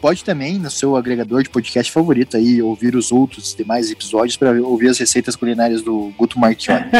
Pode 0.00 0.22
também, 0.22 0.58
no 0.58 0.70
seu 0.70 0.96
agregador 0.96 1.42
de 1.42 1.48
podcast 1.48 1.90
favorito, 1.90 2.36
aí, 2.36 2.60
ouvir 2.60 2.94
os 2.94 3.10
outros 3.10 3.54
demais 3.54 3.90
episódios 3.90 4.36
para 4.36 4.52
ouvir 4.60 4.88
as 4.88 4.98
receitas 4.98 5.34
culinárias 5.34 5.80
do 5.80 6.12
Guto 6.18 6.38
Marchione. 6.38 6.84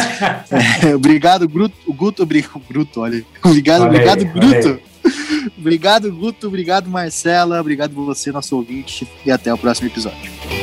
É, 0.82 0.94
obrigado, 0.94 1.46
Guto. 1.48 1.76
Guto, 1.92 2.22
obrigado, 2.22 2.62
Bruto, 2.66 3.00
olha. 3.00 3.22
Obrigado, 3.44 3.82
Olha 3.82 3.90
obrigado, 3.90 4.24
Bruto. 4.26 4.80
Obrigado, 5.58 6.12
Guto. 6.12 6.46
Obrigado, 6.46 6.88
Marcela. 6.88 7.60
Obrigado 7.60 7.94
você, 7.94 8.32
nosso 8.32 8.56
ouvinte. 8.56 9.06
E 9.24 9.30
até 9.30 9.52
o 9.52 9.58
próximo 9.58 9.88
episódio. 9.88 10.53